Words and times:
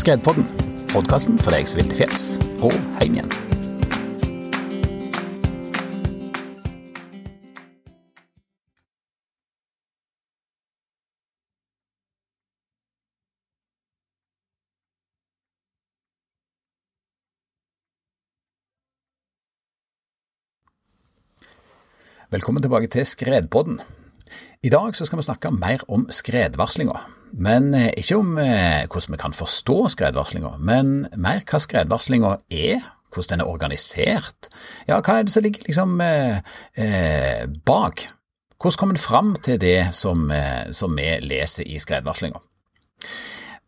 Skredpodden, 0.00 0.46
podkasten 0.88 1.36
for 1.44 1.52
deg 1.52 1.66
som 1.68 1.82
vil 1.82 1.90
til 1.90 1.98
fjells 1.98 2.22
og 2.64 2.72
hjem 3.02 3.18
igjen. 3.18 3.28
Velkommen 22.32 22.64
tilbake 22.64 22.88
til 22.88 23.04
Skredpodden. 23.04 23.82
I 24.64 24.72
dag 24.72 24.96
skal 24.96 25.20
vi 25.20 25.28
snakke 25.28 25.52
mer 25.52 25.84
om 25.92 26.08
skredvarslinga. 26.08 27.19
Men 27.32 27.74
eh, 27.74 27.90
ikke 28.00 28.18
om 28.20 28.38
eh, 28.42 28.86
hvordan 28.90 29.14
vi 29.14 29.20
kan 29.20 29.36
forstå 29.36 29.76
skredvarslinga, 29.94 30.56
men 30.58 31.04
mer 31.16 31.44
hva 31.46 31.60
skredvarslinga 31.62 32.36
er, 32.50 32.80
hvordan 33.10 33.38
den 33.38 33.44
er 33.44 33.50
organisert. 33.50 34.50
Ja, 34.88 35.00
hva 35.00 35.18
er 35.18 35.26
det 35.26 35.34
som 35.34 35.46
ligger 35.46 35.66
liksom 35.66 36.00
eh, 36.04 36.40
eh 36.74 37.46
bak? 37.66 38.06
Hvordan 38.60 38.78
kommer 38.78 38.98
en 38.98 39.02
fram 39.02 39.34
til 39.36 39.60
det 39.60 39.94
som, 39.96 40.30
eh, 40.30 40.72
som 40.72 40.96
vi 40.96 41.08
leser 41.22 41.64
i 41.66 41.78
skredvarslinga? 41.78 42.40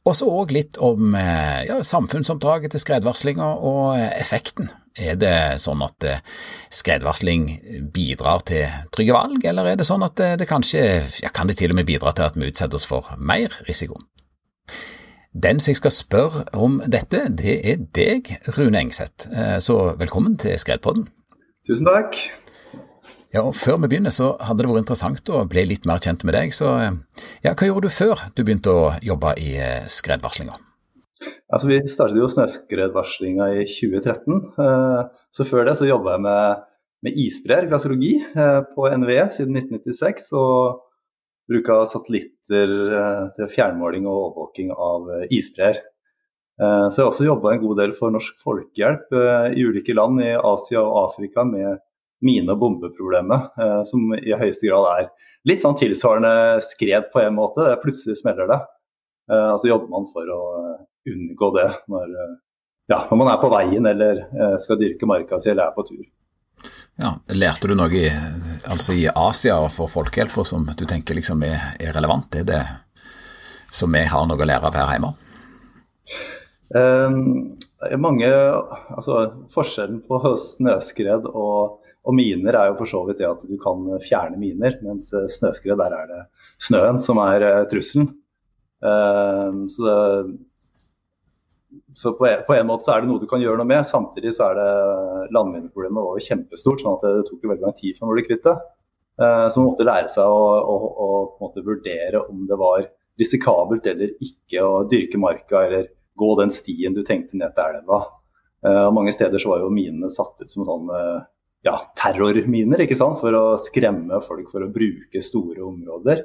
Og 0.04 0.16
så 0.18 0.26
òg 0.26 0.52
litt 0.52 0.76
om 0.82 1.14
eh, 1.14 1.64
ja, 1.68 1.78
samfunnsoppdraget 1.82 2.74
til 2.74 2.82
skredvarslinga 2.82 3.54
og 3.62 3.98
effekten 4.18 4.70
er 4.98 5.16
det 5.20 5.36
sånn 5.62 5.82
at 5.84 6.04
eh, 6.06 6.20
skredvarsling 6.72 7.46
bidrar 7.94 8.44
til 8.48 8.66
trygge 8.94 9.16
valg, 9.16 9.44
eller 9.48 9.72
er 9.72 9.80
det 9.80 9.86
sånn 9.88 10.04
at 10.04 10.20
eh, 10.20 10.34
det 10.40 10.48
kanskje 10.50 10.82
ja, 11.22 11.30
kan 11.34 11.50
det 11.50 11.58
til 11.60 11.72
og 11.72 11.78
med 11.78 11.88
bidra 11.88 12.12
til 12.16 12.28
at 12.28 12.36
vi 12.38 12.50
utsetter 12.50 12.78
oss 12.78 12.88
for 12.88 13.08
mer 13.18 13.54
risiko? 13.68 13.96
Den 15.32 15.62
som 15.62 15.72
jeg 15.72 15.80
skal 15.80 15.94
spørre 15.96 16.44
om 16.52 16.80
dette, 16.84 17.24
det 17.32 17.56
er 17.64 17.84
deg, 17.96 18.28
Rune 18.58 18.82
Engseth, 18.84 19.30
eh, 19.32 19.58
så 19.64 19.94
velkommen 20.00 20.36
til 20.40 20.58
Skredpodden. 20.60 21.08
Tusen 21.68 21.88
takk. 21.88 22.18
Ja, 23.32 23.46
og 23.46 23.54
Før 23.56 23.78
vi 23.80 23.88
begynner, 23.94 24.12
så 24.12 24.34
hadde 24.44 24.60
det 24.60 24.68
vært 24.68 24.84
interessant 24.84 25.30
å 25.32 25.46
bli 25.48 25.64
litt 25.70 25.88
mer 25.88 26.02
kjent 26.04 26.26
med 26.28 26.36
deg. 26.36 26.52
Så 26.52 26.68
ja, 26.82 27.54
hva 27.54 27.64
gjorde 27.64 27.88
du 27.88 27.94
før 27.94 28.26
du 28.36 28.44
begynte 28.44 28.74
å 28.74 28.90
jobbe 29.00 29.32
i 29.40 29.54
skredvarslinga? 29.88 30.58
Altså, 31.52 31.68
vi 31.68 31.82
startet 31.90 32.16
jo 32.16 32.30
snøskredvarslinga 32.32 33.50
i 33.58 33.64
2013. 33.68 34.38
Eh, 34.64 35.00
så 35.36 35.44
før 35.44 35.68
det 35.68 35.76
så 35.76 35.88
jobba 35.88 36.14
jeg 36.14 36.24
med, 36.24 36.62
med 37.04 37.18
isbreer, 37.26 37.68
glaciologi, 37.68 38.14
eh, 38.24 38.60
på 38.72 38.88
NVE 39.02 39.26
siden 39.36 39.58
1996. 39.60 40.30
Og 40.40 40.80
bruka 41.52 41.82
satellitter 41.90 42.72
eh, 42.96 43.24
til 43.36 43.50
fjernmåling 43.52 44.06
og 44.08 44.16
overvåking 44.30 44.72
av 44.72 45.10
isbreer. 45.28 45.82
Så 46.62 47.00
jeg 47.00 47.02
har 47.02 47.08
også 47.08 47.24
jobba 47.24 47.54
en 47.54 47.62
god 47.62 47.78
del 47.80 47.94
for 47.96 48.12
Norsk 48.12 48.36
Folkehjelp 48.38 49.14
i 49.56 49.62
ulike 49.64 49.94
land 49.96 50.20
i 50.22 50.34
Asia 50.36 50.82
og 50.84 50.98
Afrika 51.08 51.42
med 51.48 51.80
mine- 52.22 52.52
og 52.52 52.60
bombeproblemet, 52.60 53.56
som 53.88 54.12
i 54.14 54.36
høyeste 54.36 54.68
grad 54.68 54.86
er 54.92 55.08
litt 55.48 55.64
sånn 55.64 55.78
tilsvarende 55.80 56.60
skred 56.62 57.08
på 57.10 57.24
en 57.24 57.34
måte. 57.40 57.66
Plutselig 57.82 58.20
smeller 58.20 58.52
det. 58.52 58.60
Og 59.32 59.58
så 59.64 59.72
jobber 59.72 59.90
man 59.96 60.06
for 60.12 60.28
å 60.36 60.42
unngå 61.08 61.50
det 61.58 61.68
når, 61.90 62.10
eh, 62.22 62.34
ja, 62.92 63.04
når 63.10 63.18
man 63.18 63.30
er 63.32 63.40
på 63.42 63.50
veien 63.52 63.86
eller 63.86 64.24
eh, 64.26 64.58
skal 64.62 64.80
dyrke 64.80 65.08
marka 65.08 65.40
si 65.40 65.50
eller 65.52 65.70
er 65.70 65.76
på 65.76 65.86
tur. 65.88 66.04
Ja, 67.00 67.14
Lærte 67.32 67.70
du 67.70 67.74
noe 67.74 67.90
i, 67.96 68.06
altså 68.70 68.94
i 68.94 69.06
Asia 69.08 69.56
for 69.72 69.90
folkehjelp 69.90 70.36
som 70.46 70.68
du 70.68 70.84
tenker 70.86 71.16
liksom 71.18 71.42
er, 71.46 71.72
er, 71.80 71.94
relevant? 71.96 72.36
Er 72.36 72.46
det 72.46 72.60
som 73.72 73.90
vi 73.94 74.04
har 74.06 74.26
noe 74.28 74.38
å 74.38 74.48
lære 74.48 74.68
av 74.68 74.76
her 74.76 74.92
hjemme? 74.92 75.12
Um, 76.72 77.16
mange, 78.00 78.28
altså 78.28 79.16
Forskjellen 79.52 80.02
på 80.08 80.20
snøskred 80.40 81.26
og, 81.32 81.80
og, 82.04 82.14
miner 82.16 82.56
er 82.60 82.70
jo 82.70 82.78
for 82.78 82.92
så 82.92 83.02
vidt 83.08 83.20
det 83.20 83.28
at 83.28 83.42
du 83.48 83.56
kan 83.60 83.88
fjerne 84.04 84.38
miner, 84.40 84.78
mens 84.84 85.10
snøskred 85.10 85.80
der 85.80 85.96
er 85.96 86.08
det 86.12 86.22
snøen 86.62 87.00
som 87.02 87.20
er 87.24 87.66
trusselen. 87.72 88.12
Um, 88.84 89.64
så 89.72 89.88
det, 89.88 89.98
så 91.94 92.12
på 92.16 92.26
en, 92.26 92.42
på 92.46 92.54
en, 92.54 92.66
måte 92.68 92.86
så 92.86 92.94
er 92.94 93.02
det 93.02 93.10
noe 93.10 93.20
du 93.22 93.28
kan 93.30 93.42
gjøre 93.42 93.60
noe 93.60 93.68
med. 93.68 93.86
Samtidig 93.88 94.34
så 94.36 94.50
er 94.50 94.58
det 94.58 95.32
landmineproblemet 95.34 96.04
var 96.04 96.18
jo 96.18 96.26
kjempestort, 96.26 96.82
sånn 96.82 96.96
at 96.98 97.04
det 97.06 97.26
tok 97.28 97.44
jo 97.44 97.52
veldig 97.52 97.66
lang 97.66 97.76
tid 97.78 97.98
før 97.98 98.08
man 98.08 98.16
ble 98.16 98.24
kvitt 98.28 98.46
det. 98.48 98.56
Uh, 99.20 99.46
så 99.52 99.60
man 99.60 99.68
måtte 99.68 99.86
lære 99.86 100.08
seg 100.12 100.24
å, 100.24 100.46
å, 100.72 100.76
å, 101.04 101.08
å 101.44 101.50
vurdere 101.60 102.22
om 102.24 102.46
det 102.48 102.58
var 102.60 102.86
risikabelt 103.20 103.86
eller 103.90 104.14
ikke 104.24 104.64
å 104.64 104.82
dyrke 104.88 105.20
marka 105.20 105.66
eller 105.66 105.90
gå 106.18 106.30
den 106.40 106.52
stien 106.52 106.96
du 106.96 107.02
tenkte 107.06 107.36
ned 107.40 107.54
til 107.56 107.80
elva. 107.80 108.00
Og 108.62 108.94
mange 108.94 109.10
steder 109.10 109.42
så 109.42 109.50
var 109.50 109.64
jo 109.64 109.72
minene 109.74 110.06
satt 110.12 110.38
ut 110.38 110.50
som 110.52 110.62
sånne 110.62 110.98
ja, 111.66 111.74
terrorminer 111.98 112.84
ikke 112.84 112.96
sant? 112.98 113.18
for 113.18 113.34
å 113.34 113.42
skremme 113.58 114.20
folk 114.22 114.52
for 114.52 114.62
å 114.62 114.70
bruke 114.70 115.22
store 115.24 115.64
områder. 115.66 116.22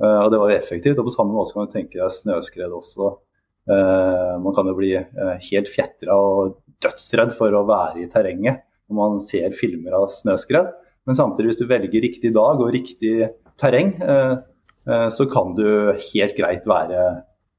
Og 0.00 0.30
Det 0.32 0.40
var 0.40 0.52
jo 0.52 0.56
effektivt. 0.56 0.98
og 0.98 1.08
På 1.10 1.14
samme 1.14 1.36
måte 1.36 1.52
kan 1.52 1.68
du 1.68 1.74
tenke 1.74 2.00
deg 2.00 2.14
snøskred 2.14 2.72
også. 2.72 3.12
Eh, 3.66 4.32
man 4.42 4.54
kan 4.54 4.68
jo 4.70 4.76
bli 4.78 4.92
eh, 4.94 5.36
helt 5.50 5.70
fjetra 5.72 6.14
og 6.14 6.58
dødsredd 6.84 7.34
for 7.34 7.54
å 7.56 7.66
være 7.66 8.04
i 8.04 8.10
terrenget 8.12 8.62
når 8.86 8.98
man 8.98 9.22
ser 9.22 9.54
filmer 9.58 9.96
av 9.98 10.10
snøskred. 10.14 10.70
Men 11.06 11.18
samtidig, 11.18 11.50
hvis 11.50 11.62
du 11.62 11.70
velger 11.70 12.04
riktig 12.04 12.30
dag 12.34 12.62
og 12.62 12.70
riktig 12.74 13.30
terreng, 13.58 13.96
eh, 14.02 14.36
så 14.86 15.26
kan 15.26 15.56
du 15.58 15.66
helt 15.98 16.36
greit 16.38 16.66
være 16.70 17.00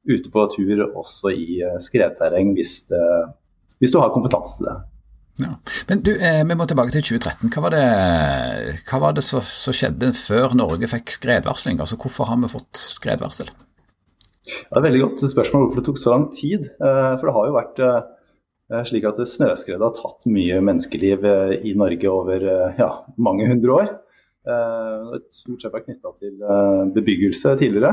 ute 0.08 0.32
på 0.32 0.46
tur 0.54 0.86
også 0.86 1.34
i 1.36 1.58
skredterreng 1.84 2.54
hvis, 2.56 2.86
det, 2.88 3.02
hvis 3.82 3.92
du 3.92 3.98
har 4.00 4.14
kompetanse 4.14 4.62
til 4.62 4.70
det. 4.70 4.76
Ja. 5.44 5.52
Men 5.90 6.06
du, 6.08 6.14
Vi 6.16 6.56
må 6.56 6.66
tilbake 6.66 6.96
til 6.96 7.04
2013. 7.20 7.52
Hva 7.52 7.66
var 7.66 7.76
det, 7.76 7.84
hva 8.88 9.02
var 9.04 9.18
det 9.18 9.26
som 9.28 9.44
skjedde 9.44 10.14
før 10.16 10.56
Norge 10.56 10.88
fikk 10.88 11.12
skredvarsling? 11.18 11.84
Altså, 11.84 12.00
Hvorfor 12.00 12.32
har 12.32 12.40
vi 12.40 12.56
fått 12.56 12.80
skredvarsel? 12.96 13.52
Det 14.48 14.80
er 14.80 14.86
veldig 14.86 15.04
godt 15.04 15.24
spørsmål 15.32 15.66
hvorfor 15.66 15.82
det 15.82 15.88
tok 15.90 16.00
så 16.00 16.14
lang 16.14 16.28
tid. 16.36 16.68
Eh, 16.80 17.14
for 17.20 17.28
det 17.28 17.36
har 17.36 17.48
jo 17.48 17.56
vært 17.58 17.80
eh, 17.84 18.84
slik 18.88 19.08
at 19.10 19.22
snøskredet 19.28 19.84
har 19.84 19.96
tatt 19.98 20.28
mye 20.32 20.60
menneskeliv 20.64 21.26
eh, 21.28 21.56
i 21.68 21.74
Norge 21.80 22.12
over 22.12 22.46
ja, 22.80 22.92
mange 23.20 23.48
hundre 23.50 23.80
år. 23.82 23.96
Stort 25.36 25.60
sett 25.64 25.74
vært 25.74 25.90
knytta 25.90 26.14
til 26.22 26.38
bebyggelse 26.96 27.52
tidligere. 27.60 27.90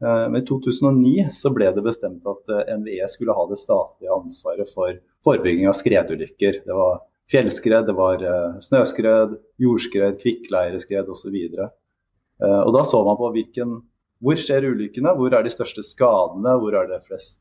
Men 0.00 0.38
i 0.38 0.46
2009 0.48 1.26
så 1.36 1.50
ble 1.52 1.68
det 1.76 1.84
bestemt 1.84 2.24
at 2.28 2.52
NVE 2.80 3.04
skulle 3.12 3.36
ha 3.36 3.44
det 3.50 3.58
statlige 3.60 4.14
ansvaret 4.16 4.70
for 4.72 4.96
forebygging 5.28 5.68
av 5.68 5.76
skredulykker. 5.76 6.62
Det 6.64 6.78
var 6.78 7.02
fjellskred, 7.32 7.84
det 7.90 7.96
var 7.98 8.24
snøskred, 8.64 9.36
jordskred, 9.60 10.16
kvikkleireskred 10.24 11.12
osv. 11.12 11.36
Og 11.36 12.72
da 12.78 12.86
så 12.88 13.04
man 13.04 13.20
på 13.20 13.28
hvilken 13.36 13.76
hvor 14.24 14.40
skjer 14.40 14.64
ulykkene? 14.70 15.12
Hvor 15.18 15.36
er 15.36 15.44
de 15.44 15.52
største 15.52 15.84
skadene? 15.84 16.56
Hvor 16.62 16.76
er 16.78 16.88
det 16.88 17.02
flest 17.04 17.40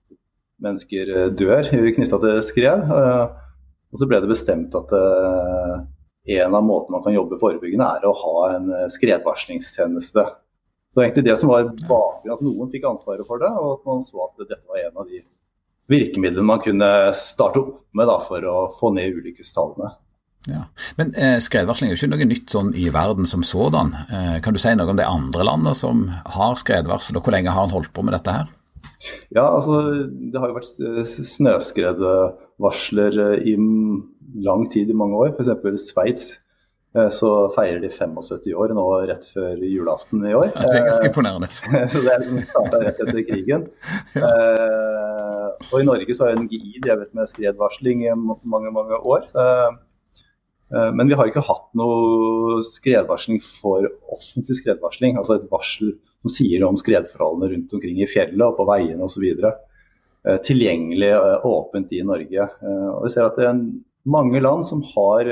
mennesker 0.64 1.12
eh, 1.14 1.32
dør 1.32 1.70
knytta 1.96 2.20
til 2.26 2.42
skred? 2.44 2.88
Eh, 2.92 3.26
og 3.94 4.02
så 4.02 4.08
ble 4.10 4.20
det 4.24 4.32
bestemt 4.32 4.76
at 4.76 4.92
eh, 4.98 5.76
en 6.40 6.58
av 6.58 6.66
måtene 6.66 6.98
man 6.98 7.06
kan 7.06 7.16
jobbe 7.16 7.40
forebyggende, 7.40 7.88
er 7.88 8.08
å 8.08 8.16
ha 8.16 8.36
en 8.56 8.70
skredvarslingstjeneste. 8.92 10.24
Så 10.94 11.04
egentlig 11.04 11.26
det 11.28 11.36
som 11.40 11.52
var 11.52 11.72
bakgrunnen 11.72 12.36
at 12.36 12.44
noen 12.46 12.72
fikk 12.72 12.86
ansvaret 12.88 13.28
for 13.28 13.42
det, 13.44 13.50
og 13.50 13.78
at 13.78 13.90
man 13.90 14.04
så 14.06 14.28
at 14.28 14.46
dette 14.46 14.64
var 14.70 14.84
en 14.84 15.02
av 15.04 15.10
de 15.10 15.24
virkemidlene 15.92 16.48
man 16.48 16.62
kunne 16.64 16.90
starte 17.18 17.60
opp 17.60 17.74
med 17.98 18.08
da, 18.08 18.20
for 18.24 18.48
å 18.48 18.58
få 18.72 18.94
ned 18.96 19.20
ulykkestallene. 19.20 19.92
Ja. 20.50 20.66
Men 21.00 21.14
eh, 21.16 21.38
skredvarsling 21.44 21.90
er 21.90 21.94
jo 21.96 22.00
ikke 22.02 22.12
noe 22.12 22.26
nytt 22.28 22.50
sånn 22.52 22.74
i 22.76 22.90
verden 22.94 23.26
som 23.30 23.44
sådan. 23.48 23.94
Eh, 24.10 24.38
kan 24.44 24.54
du 24.56 24.60
si 24.62 24.74
noe 24.76 24.92
om 24.92 24.98
de 25.00 25.06
andre 25.08 25.44
landene 25.48 25.76
som 25.78 25.98
har 26.36 26.54
skredvarsel, 26.60 27.18
og 27.18 27.24
hvor 27.26 27.34
lenge 27.36 27.54
har 27.54 27.62
han 27.66 27.76
holdt 27.76 27.94
på 27.96 28.02
med 28.04 28.14
dette 28.18 28.36
her? 28.36 28.46
Ja, 29.36 29.46
altså 29.50 29.74
Det 30.32 30.40
har 30.40 30.48
jo 30.50 30.58
vært 30.58 30.76
snøskredvarsler 31.08 33.14
eh, 33.30 33.38
i 33.52 33.54
lang 34.44 34.64
tid, 34.72 34.88
i 34.90 34.98
mange 34.98 35.16
år. 35.20 35.30
F.eks. 35.38 35.50
Sveits. 35.94 36.26
Eh, 36.94 37.10
så 37.14 37.50
feirer 37.56 37.80
de 37.82 37.90
75 37.90 38.54
år 38.60 38.70
nå 38.76 38.86
rett 39.08 39.26
før 39.26 39.58
julaften 39.64 40.26
i 40.28 40.34
år. 40.36 40.50
Ja, 40.52 40.62
det 40.68 40.78
er 40.82 40.86
ganske 40.90 41.08
imponerende. 41.14 41.48
så 41.56 42.00
det 42.04 42.12
er 42.12 42.20
liksom 42.20 42.42
starta 42.52 42.76
rett 42.84 43.00
etter 43.00 43.24
krigen. 43.32 43.62
ja. 44.20 44.28
eh, 44.28 45.48
og 45.72 45.78
i 45.80 45.88
Norge 45.88 46.12
så 46.20 46.24
har 46.28 46.36
NGI 46.44 46.84
drevet 46.84 47.16
med 47.16 47.32
skredvarsling 47.32 47.98
i 48.10 48.12
mange, 48.20 48.70
mange 48.76 48.96
år. 49.08 49.24
Eh, 49.32 49.72
Eh, 49.72 49.80
men 50.74 51.10
vi 51.10 51.14
har 51.18 51.30
ikke 51.30 51.44
hatt 51.46 51.68
noe 51.78 52.64
skredvarsling 52.66 53.42
for 53.46 53.86
offentlig 54.14 54.58
skredvarsling. 54.58 55.20
Altså 55.20 55.38
et 55.38 55.50
varsel 55.52 55.94
som 56.24 56.34
sier 56.34 56.64
om 56.66 56.78
skredforholdene 56.80 57.52
rundt 57.52 57.76
omkring 57.78 58.00
i 58.02 58.10
fjellet 58.10 58.46
og 58.48 58.58
på 58.58 58.66
veiene 58.70 59.06
osv. 59.06 59.26
Eh, 59.44 60.40
tilgjengelig 60.48 61.12
eh, 61.14 61.46
åpent 61.46 61.94
i 61.94 62.04
Norge. 62.08 62.48
Og 62.64 63.02
vi 63.06 63.12
ser 63.14 63.28
at 63.28 63.40
det 63.40 63.50
er 63.50 63.64
mange 64.10 64.42
land 64.44 64.66
som 64.68 64.84
har 64.94 65.30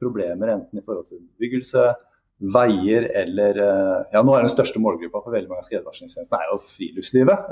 problemer 0.00 0.52
enten 0.52 0.78
i 0.78 0.84
forhold 0.84 1.08
til 1.08 1.24
bebyggelse, 1.24 1.88
veier 2.52 3.06
eller 3.16 3.58
Ja, 4.12 4.20
nå 4.20 4.34
er 4.36 4.44
den 4.44 4.52
største 4.52 4.80
målgruppa 4.80 5.22
for 5.24 5.32
veldig 5.32 5.48
mange 5.48 5.64
av 5.64 5.68
skredvarslingstjenestene 5.70 6.40
er 6.42 6.50
jo 6.52 6.58
friluftslivet. 6.68 7.50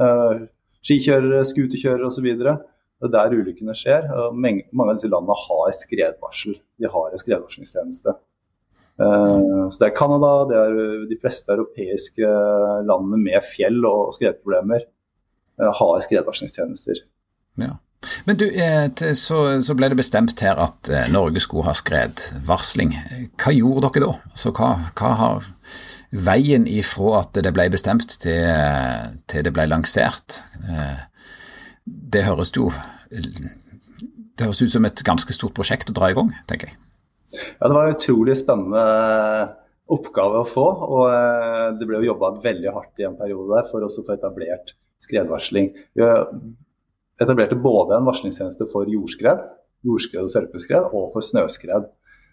skikjørere, 0.84 1.40
scooterkjørere 1.48 2.08
osv. 2.10 2.28
Det 3.04 3.10
er 3.10 3.30
der 3.30 3.42
ulykkene 3.42 3.74
skjer. 3.76 4.08
og 4.10 4.36
Mange 4.36 4.88
av 4.88 4.96
disse 4.96 5.10
landene 5.12 5.36
har 5.38 5.74
skredvarsel. 5.76 6.56
De 6.80 6.90
har 6.90 7.12
en 7.12 7.22
skredvarslingstjeneste. 7.22 8.16
Uh, 8.94 9.66
så 9.68 9.80
Det 9.80 9.88
er 9.88 9.96
Canada, 9.98 10.32
det 10.48 10.58
er 10.58 11.06
de 11.10 11.18
fleste 11.20 11.52
europeiske 11.52 12.34
landene 12.86 13.18
med 13.22 13.46
fjell 13.54 13.80
og 13.88 14.14
skredproblemer 14.14 14.86
har 15.58 16.00
skredvarslingstjenester. 16.02 17.02
Ja. 17.62 17.76
Men 18.24 18.36
du, 18.36 18.46
så, 19.16 19.62
så, 19.62 19.74
ble 19.78 19.88
det 19.92 19.96
bestemt 19.96 20.40
her 20.44 20.58
at 20.60 20.90
Norge 21.12 21.40
skulle 21.40 21.64
ha 21.68 21.74
skredvarsling. 21.78 22.92
Hva 23.40 23.54
gjorde 23.54 23.88
dere 23.94 24.08
da? 24.08 24.16
Altså, 24.34 24.52
hva, 24.52 24.70
hva 24.98 25.12
har 25.20 25.46
veien 26.14 26.66
ifra 26.70 27.22
at 27.22 27.40
det 27.42 27.52
ble 27.54 27.68
bestemt 27.72 28.18
til, 28.22 28.44
til 29.30 29.46
det 29.46 29.54
ble 29.54 29.66
lansert? 29.70 30.42
Det 31.84 32.24
høres 32.24 32.54
jo 32.56 32.70
det 34.34 34.46
høres 34.46 34.62
ut 34.64 34.72
som 34.72 34.86
et 34.88 35.02
ganske 35.06 35.34
stort 35.36 35.54
prosjekt 35.56 35.90
å 35.92 35.94
dra 35.96 36.10
i 36.10 36.16
gang, 36.16 36.32
tenker 36.50 36.72
jeg. 36.72 36.78
Ja, 37.34 37.68
Det 37.68 37.74
var 37.74 37.86
en 37.86 37.96
utrolig 37.96 38.36
spennende 38.38 38.84
oppgave 39.94 40.42
å 40.42 40.48
få. 40.48 40.64
og 40.64 41.04
eh, 41.10 41.74
Det 41.78 41.88
ble 41.88 42.00
jo 42.02 42.12
jobba 42.12 42.34
veldig 42.42 42.72
hardt 42.74 43.02
i 43.02 43.06
en 43.08 43.18
periode 43.18 43.50
der 43.52 43.68
for 43.70 43.84
å 43.84 43.90
få 43.90 44.06
etablert 44.14 44.74
skredvarsling. 45.04 45.72
Vi 45.94 46.06
etablerte 47.22 47.60
både 47.60 47.98
en 47.98 48.08
varslingstjeneste 48.08 48.66
for 48.72 48.88
jordskred, 48.90 49.44
jordskred 49.84 50.24
og 50.24 50.32
sørpeskred, 50.32 50.88
og 50.96 51.12
for 51.14 51.26
snøskred. 51.26 51.90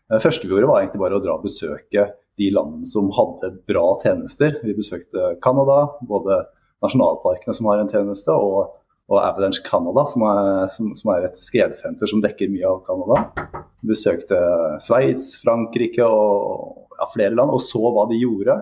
Det 0.10 0.18
eh, 0.18 0.24
første 0.24 0.48
vi 0.48 0.56
gjorde 0.56 0.72
var 0.72 0.82
egentlig 0.82 1.04
bare 1.04 1.20
å 1.20 1.24
dra 1.24 1.38
og 1.38 1.46
besøke 1.46 2.08
de 2.40 2.48
landene 2.56 2.88
som 2.90 3.12
hadde 3.14 3.54
bra 3.70 3.86
tjenester. 4.02 4.58
Vi 4.64 4.78
besøkte 4.78 5.36
Canada, 5.44 5.84
både 6.08 6.46
nasjonalparkene 6.82 7.54
som 7.54 7.68
har 7.70 7.82
en 7.82 7.92
tjeneste, 7.92 8.34
og 8.34 8.80
og 9.12 9.20
Avalanche 9.20 9.64
Canada, 9.66 10.06
som 10.08 10.24
er, 10.24 10.68
som, 10.72 10.92
som 10.96 11.12
er, 11.14 11.28
et 11.28 11.40
skredsenter 11.40 12.08
som 12.08 12.22
dekker 12.24 12.52
mye 12.52 12.68
av 12.70 12.80
Canada. 12.88 13.50
Besøkte 13.88 14.40
Sveits, 14.84 15.34
Frankrike 15.42 16.06
og 16.06 16.88
ja, 16.96 17.10
flere 17.12 17.36
land 17.36 17.52
og 17.52 17.64
så 17.66 17.82
hva 17.92 18.08
de 18.12 18.22
gjorde. 18.22 18.62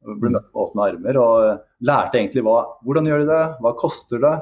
Ble 0.00 0.32
møtt 0.32 0.48
med 0.48 0.62
åpne 0.62 0.86
armer 0.86 1.20
og 1.20 1.84
lærte 1.84 2.16
egentlig 2.16 2.46
hva, 2.46 2.62
hvordan 2.86 3.10
gjør 3.10 3.24
de 3.24 3.28
det, 3.28 3.42
hva 3.60 3.74
koster 3.76 4.22
det, 4.24 4.34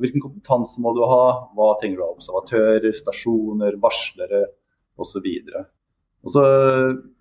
hvilken 0.00 0.24
kompetanse 0.24 0.80
må 0.82 0.94
du 0.96 1.04
ha, 1.06 1.24
hva 1.54 1.74
trenger 1.80 2.00
du 2.00 2.06
av 2.06 2.14
observatører, 2.16 2.92
stasjoner, 2.96 3.76
varslere 3.82 4.46
osv. 4.96 5.28
Og 6.24 6.32
så 6.32 6.44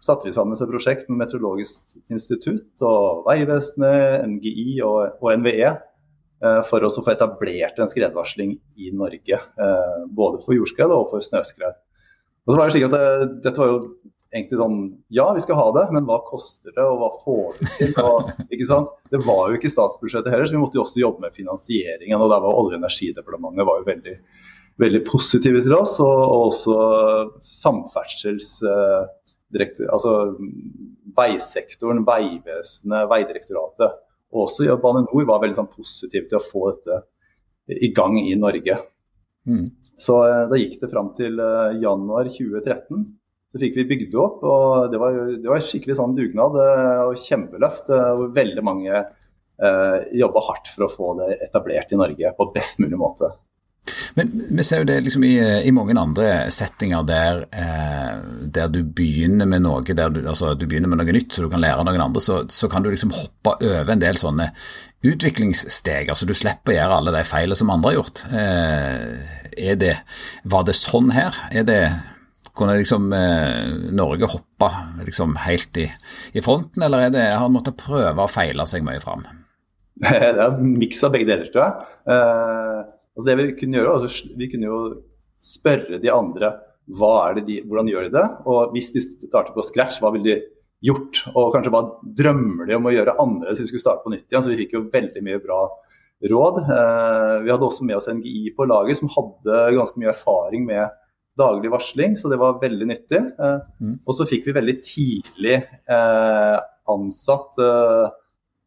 satte 0.05 0.29
vi 0.29 0.35
sammen 0.35 0.55
et 0.55 0.71
prosjekt 0.71 1.09
med 1.09 1.19
Meteorologisk 1.19 1.97
institutt 2.13 2.85
og 2.87 3.25
Vegvesenet, 3.27 4.23
NGI 4.37 4.77
og, 4.87 5.19
og 5.19 5.43
NVE 5.43 5.73
Eh, 6.43 6.59
oss 6.83 6.97
å 6.99 7.03
få 7.05 7.13
etablert 7.13 7.77
en 7.79 7.87
skredvarsling 7.87 8.57
i 8.75 8.89
Norge. 8.91 9.37
Eh, 9.37 9.99
både 10.11 10.41
for 10.43 10.57
jordskred 10.57 10.91
og 10.91 11.13
for 11.13 11.23
snøskred. 11.23 11.77
Og 12.43 12.51
så 12.51 12.57
var 12.59 12.67
det 12.67 12.75
slik 12.75 12.87
at 12.89 12.95
det, 12.95 13.03
eh, 13.03 13.29
Dette 13.45 13.61
var 13.61 13.69
jo 13.71 13.77
egentlig 14.33 14.59
sånn 14.59 14.77
Ja, 15.09 15.31
vi 15.31 15.39
skal 15.39 15.55
ha 15.55 15.71
det, 15.71 15.85
men 15.93 16.03
hva 16.09 16.19
koster 16.27 16.73
det, 16.75 16.83
og 16.83 16.99
hva 16.99 17.11
får 17.23 17.59
vi 17.59 17.69
til? 17.77 17.93
Og, 18.03 18.33
ikke 18.51 18.67
sant? 18.67 18.91
Det 19.13 19.23
var 19.23 19.47
jo 19.47 19.59
ikke 19.59 19.71
statsbudsjettet 19.71 20.33
heller, 20.33 20.49
så 20.49 20.57
vi 20.57 20.63
måtte 20.65 20.79
jo 20.81 20.83
også 20.83 20.99
jobbe 20.99 21.23
med 21.23 21.37
finansieringen. 21.37 22.19
og 22.19 22.29
Der 22.33 22.43
var 22.43 22.59
Olje- 22.59 22.75
og 22.75 22.81
energidepartementet 22.81 23.69
var 23.69 23.79
jo 23.79 23.89
veldig, 23.93 24.19
veldig 24.83 25.03
positive 25.07 25.63
til 25.63 25.79
oss, 25.79 25.99
og, 26.03 26.23
og 26.27 26.47
også 26.51 26.77
samferdsels... 27.39 28.57
altså 29.53 30.13
Veisektoren, 31.13 32.01
Vegvesenet, 32.07 33.05
Vegdirektoratet 33.11 34.01
og 34.33 34.47
også 34.47 34.67
ja, 34.67 34.77
Bane 34.81 35.05
Nor 35.05 35.27
var 35.29 35.41
veldig 35.43 35.59
sånn, 35.59 35.71
positiv 35.71 36.27
til 36.29 36.39
å 36.39 36.43
få 36.43 36.71
dette 36.73 37.03
i 37.85 37.91
gang 37.95 38.17
i 38.19 38.33
Norge. 38.35 38.79
Mm. 39.47 39.67
Så 39.99 40.17
eh, 40.25 40.45
da 40.49 40.59
gikk 40.59 40.79
det 40.81 40.89
fram 40.91 41.13
til 41.17 41.37
uh, 41.39 41.75
januar 41.79 42.27
2013. 42.31 43.05
Så 43.53 43.61
fikk 43.61 43.77
vi 43.77 43.87
bygd 43.91 44.09
det 44.15 44.19
opp, 44.19 44.41
og 44.41 44.89
det 44.89 44.99
var, 45.01 45.19
det 45.37 45.51
var 45.51 45.61
skikkelig 45.61 45.99
sånn 45.99 46.15
dugnad 46.17 46.57
uh, 46.57 47.03
og 47.11 47.19
kjempeløft. 47.21 47.91
hvor 47.93 48.33
veldig 48.35 48.65
mange 48.65 49.03
jobba 50.17 50.41
hardt 50.43 50.67
for 50.73 50.83
å 50.83 50.89
få 50.91 51.11
det 51.19 51.35
etablert 51.45 51.91
i 51.93 51.97
Norge 51.99 52.31
på 52.35 52.47
best 52.55 52.81
mulig 52.81 52.97
måte. 52.99 53.29
Men 54.15 54.29
vi 54.57 54.63
ser 54.63 54.81
jo 54.81 54.87
det 54.87 55.01
liksom 55.03 55.25
i, 55.27 55.33
i 55.67 55.71
mange 55.75 55.95
andre 55.99 56.27
settinger 56.53 57.03
der, 57.07 57.41
eh, 57.51 58.13
der, 58.55 58.69
du 58.71 58.79
begynner 58.83 59.49
med 59.49 59.65
noe 59.65 59.83
der 59.83 60.13
du, 60.13 60.21
altså, 60.23 60.53
du 60.55 60.63
begynner 60.69 60.91
med 60.91 61.01
noe 61.01 61.15
nytt 61.15 61.35
så 61.35 61.43
du 61.43 61.49
kan 61.51 61.63
lære 61.63 61.83
noen 61.83 62.05
andre, 62.05 62.23
så, 62.23 62.43
så, 62.47 62.69
kan 62.71 62.85
du 62.85 62.91
liksom 62.93 63.11
hoppe 63.15 63.57
over 63.59 63.91
en 63.91 64.03
del 64.03 64.19
sånne 64.19 64.49
utviklingssteg. 65.03 66.13
altså 66.13 66.29
Du 66.29 66.35
slipper 66.37 66.73
å 66.73 66.77
gjøre 66.77 67.01
alle 67.01 67.15
de 67.17 67.25
feilene 67.27 67.59
som 67.59 67.73
andre 67.73 67.91
har 67.91 67.99
gjort. 67.99 68.23
Eh, 68.31 69.75
det, 69.79 69.97
var 70.49 70.63
det 70.65 70.79
sånn 70.79 71.11
her? 71.13 71.35
Er 71.51 71.67
det, 71.67 71.81
kunne 72.53 72.77
liksom 72.77 73.13
eh, 73.17 73.69
Norge 73.97 74.29
hoppe 74.29 74.69
liksom 75.05 75.37
helt 75.43 75.77
i, 75.81 75.87
i, 76.33 76.41
fronten, 76.41 76.85
eller 76.85 77.07
er 77.07 77.13
det, 77.13 77.23
har 77.33 77.47
en 77.49 77.55
måttet 77.55 77.79
prøve 77.81 78.23
å 78.23 78.31
feile 78.31 78.65
seg 78.69 78.85
mye 78.85 79.01
fram? 79.03 79.25
Det 80.03 80.29
er 80.29 80.43
en 80.45 80.75
miks 80.77 81.03
av 81.05 81.13
begge 81.13 81.29
deler, 81.29 81.49
tror 81.53 81.65
jeg. 81.65 81.89
Eh, 82.13 82.79
Altså 83.13 83.29
det 83.29 83.37
Vi 83.39 83.49
kunne 83.59 83.79
gjøre, 83.79 83.97
altså, 83.97 84.29
vi 84.37 84.49
kunne 84.51 84.69
jo 84.69 84.79
spørre 85.43 85.99
de 86.01 86.11
andre 86.11 86.55
de, 86.83 87.61
hvordan 87.63 87.87
gjør 87.87 88.09
de 88.09 88.11
det, 88.11 88.25
og 88.45 88.73
hvis 88.73 88.89
de 88.91 89.01
starter 89.03 89.53
på 89.55 89.63
scratch, 89.63 90.01
hva 90.03 90.11
ville 90.11 90.27
de 90.27 90.41
gjort? 90.83 91.21
Og 91.31 91.53
kanskje 91.53 91.71
hva 91.71 91.85
drømmer 92.03 92.67
de 92.67 92.75
om 92.75 92.89
å 92.89 92.91
gjøre 92.91 93.15
annerledes 93.21 93.61
hvis 93.61 93.69
vi 93.69 93.71
skulle 93.71 93.85
starte 93.85 94.03
på 94.03 94.11
nytt 94.11 94.27
igjen? 94.27 94.43
Så 94.43 94.51
vi 94.51 94.59
fikk 94.59 94.75
jo 94.75 94.89
veldig 94.91 95.23
mye 95.23 95.39
bra 95.43 95.61
råd. 96.33 96.59
Eh, 96.63 97.37
vi 97.45 97.53
hadde 97.53 97.67
også 97.69 97.87
med 97.87 97.99
oss 97.99 98.09
NGI 98.11 98.51
på 98.57 98.67
laget, 98.67 98.99
som 98.99 99.11
hadde 99.13 99.61
ganske 99.77 100.01
mye 100.01 100.11
erfaring 100.11 100.67
med 100.67 100.99
daglig 101.39 101.71
varsling, 101.73 102.17
så 102.19 102.29
det 102.29 102.37
var 102.41 102.59
veldig 102.61 102.89
nyttig. 102.91 103.21
Eh, 103.39 103.71
mm. 103.79 103.95
Og 104.03 104.17
så 104.17 104.27
fikk 104.29 104.49
vi 104.49 104.57
veldig 104.59 104.77
tidlig 104.85 105.55
eh, 105.63 106.57
ansatt 106.91 107.63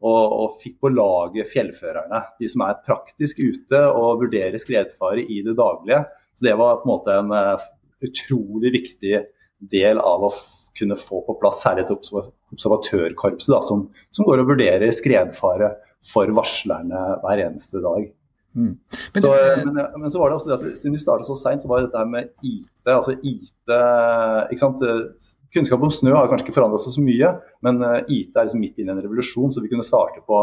og, 0.03 0.33
og, 0.33 0.57
fikk 0.61 0.77
på 0.83 0.91
laget 0.93 1.49
fjellførerne. 1.49 2.21
De 2.39 2.49
som 2.51 2.63
er 2.67 2.81
praktisk 2.85 3.39
ute 3.41 3.81
og 3.89 4.21
vurderer 4.21 4.59
skredfare 4.61 5.23
i 5.25 5.41
det 5.45 5.57
daglige. 5.57 6.03
Så 6.37 6.45
Det 6.45 6.57
var 6.59 6.81
på 6.81 6.87
en 6.87 6.93
måte 6.93 7.17
en 7.17 7.33
uh, 7.33 7.67
utrolig 8.05 8.73
viktig 8.75 9.23
del 9.73 9.97
av 9.97 10.27
å 10.27 10.31
kunne 10.77 10.97
få 10.99 11.23
på 11.25 11.37
plass 11.41 11.63
særlig 11.63 11.87
et 11.87 11.93
observatørkorps 11.95 13.49
som, 13.49 13.87
som, 14.13 14.27
går 14.27 14.43
og 14.43 14.51
vurderer 14.51 14.93
skredfare 14.93 15.71
for 16.05 16.29
varslerne 16.37 17.01
hver 17.23 17.41
eneste 17.47 17.81
dag. 17.81 18.05
Mm. 18.57 18.73
Men, 19.13 19.21
så, 19.21 19.31
men, 19.61 19.75
men, 20.01 20.09
så 20.09 20.21
var 20.21 20.31
det 20.31 20.37
også 20.39 20.49
det 20.49 20.55
at 20.57 20.79
siden 20.79 20.95
vi 20.97 21.01
startet 21.01 21.29
så 21.29 21.35
seint, 21.37 21.61
så 21.61 21.69
var 21.69 21.79
det 21.79 21.89
dette 21.89 22.01
her 22.01 22.09
med 22.09 22.31
IT. 22.41 22.71
altså 22.89 23.13
IT, 23.21 23.51
ikke 24.49 24.61
sant? 24.63 24.81
Kunnskap 25.53 25.83
om 25.85 25.91
snø 25.93 26.15
har 26.15 26.27
kanskje 26.27 26.49
ikke 26.49 26.57
forandret 26.57 26.83
seg 26.83 26.97
så 26.97 27.03
mye, 27.05 27.29
men 27.65 27.83
eh, 27.85 27.99
IT 28.17 28.35
er 28.35 28.49
liksom 28.49 28.61
midt 28.61 28.81
inne 28.81 28.91
i 28.91 28.97
en 28.97 29.03
revolusjon, 29.05 29.53
så 29.53 29.63
vi 29.63 29.69
kunne 29.71 29.85
starte 29.85 30.19
på 30.27 30.41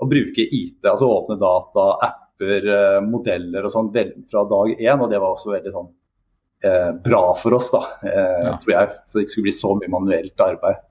å 0.00 0.08
bruke 0.08 0.42
IT, 0.42 0.80
altså 0.88 1.08
åpne 1.12 1.36
data, 1.40 1.86
apper, 2.08 2.68
eh, 2.74 2.98
modeller 3.04 3.66
og 3.66 3.72
sånn 3.72 3.90
fra 3.92 4.44
dag 4.48 4.74
én. 4.78 5.00
Og 5.00 5.10
det 5.12 5.20
var 5.20 5.34
også 5.34 5.52
veldig 5.52 5.72
sånn 5.74 5.90
eh, 6.64 6.92
bra 7.04 7.24
for 7.38 7.58
oss, 7.58 7.70
da, 7.74 7.82
eh, 8.08 8.38
ja. 8.46 8.54
tror 8.62 8.74
jeg. 8.76 8.94
Så 9.06 9.18
det 9.18 9.26
ikke 9.26 9.34
skulle 9.34 9.48
bli 9.50 9.56
så 9.58 9.74
mye 9.76 9.92
manuelt 9.92 10.46
arbeid. 10.46 10.86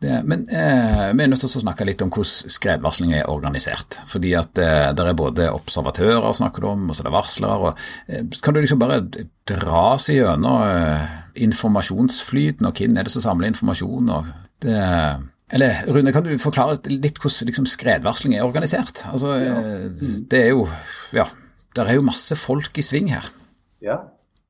Det, 0.00 0.20
men 0.24 0.46
eh, 0.48 1.10
vi 1.12 1.24
er 1.24 1.30
nødt 1.30 1.42
til 1.44 1.50
å 1.50 1.62
snakke 1.62 1.86
litt 1.88 2.02
om 2.04 2.12
hvordan 2.12 2.52
skredvarsling 2.56 3.14
er 3.18 3.30
organisert. 3.32 4.00
Fordi 4.10 4.34
at 4.38 4.60
eh, 4.60 4.90
det 4.96 5.06
er 5.06 5.18
både 5.18 5.50
observatører 5.52 6.30
snakker 6.36 6.68
om, 6.70 6.88
og 6.88 6.96
så 6.96 7.04
er 7.04 7.10
det 7.10 7.16
varslere. 7.16 7.58
Og, 7.70 7.82
eh, 8.08 8.22
kan 8.40 8.56
du 8.56 8.62
liksom 8.62 8.80
bare 8.82 9.02
dra 9.50 9.84
seg 10.00 10.22
gjennom 10.22 10.64
eh, 10.64 11.18
informasjonsflyten, 11.48 12.68
og 12.68 12.80
hvem 12.80 12.96
er 12.96 13.08
det 13.08 13.14
som 13.16 13.28
samler 13.28 13.52
informasjon? 13.52 14.14
det 14.60 14.80
eller 15.50 15.82
Rune, 15.90 16.12
kan 16.14 16.24
du 16.26 16.30
forklare 16.38 16.78
litt 16.90 17.18
hvordan 17.18 17.50
liksom, 17.50 17.66
skredvarsling 17.70 18.36
er 18.36 18.46
organisert? 18.46 19.02
Altså, 19.10 19.34
ja. 19.42 19.56
Eh, 19.58 20.10
det 20.30 20.44
er 20.44 20.52
jo 20.52 20.66
Ja, 21.16 21.26
det 21.74 21.86
er 21.86 21.98
jo 21.98 22.06
masse 22.06 22.38
folk 22.38 22.78
i 22.78 22.84
sving 22.86 23.10
her. 23.10 23.26
Ja, 23.82 23.98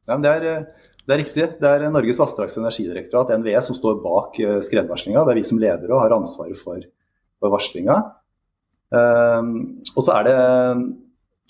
ja 0.08 0.18
det 0.20 0.34
er 0.34 0.48
eh, 0.50 0.79
det 1.10 1.16
er 1.16 1.22
riktig. 1.24 1.44
Det 1.58 1.66
er 1.66 1.90
Norges 1.90 2.20
vassdrags- 2.22 2.54
og 2.54 2.62
energidirektorat, 2.62 3.32
NVE, 3.40 3.58
som 3.66 3.74
står 3.74 3.98
bak 4.04 4.38
eh, 4.38 4.60
skredvarslinga. 4.62 5.24
Det 5.26 5.32
er 5.32 5.40
vi 5.40 5.48
som 5.48 5.58
leder 5.58 5.90
og 5.90 6.04
har 6.04 6.14
ansvaret 6.14 6.58
for, 6.60 6.84
for 7.42 7.54
varslinga. 7.56 7.96
Um, 8.90 9.50
og 9.94 10.04
så 10.06 10.14
er 10.16 10.26
det 10.26 10.36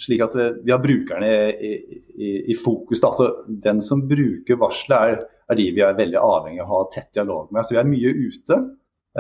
slik 0.00 0.24
at 0.24 0.34
vi, 0.36 0.46
vi 0.64 0.72
har 0.72 0.80
brukerne 0.80 1.28
i, 1.52 1.74
i, 2.16 2.32
i 2.52 2.56
fokus. 2.56 3.04
Altså, 3.04 3.28
den 3.68 3.84
som 3.84 4.06
bruker 4.08 4.60
varselet, 4.60 4.96
er, 5.20 5.28
er, 5.52 5.60
de 5.60 5.68
vi 5.76 5.84
er 5.84 6.00
veldig 6.00 6.20
avhengig 6.20 6.64
av 6.64 6.72
å 6.72 6.80
ha 6.80 6.90
tett 6.96 7.12
dialog 7.20 7.52
med. 7.52 7.66
Så 7.68 7.76
vi 7.76 7.82
er 7.84 7.92
mye 7.92 8.16
ute. 8.16 8.60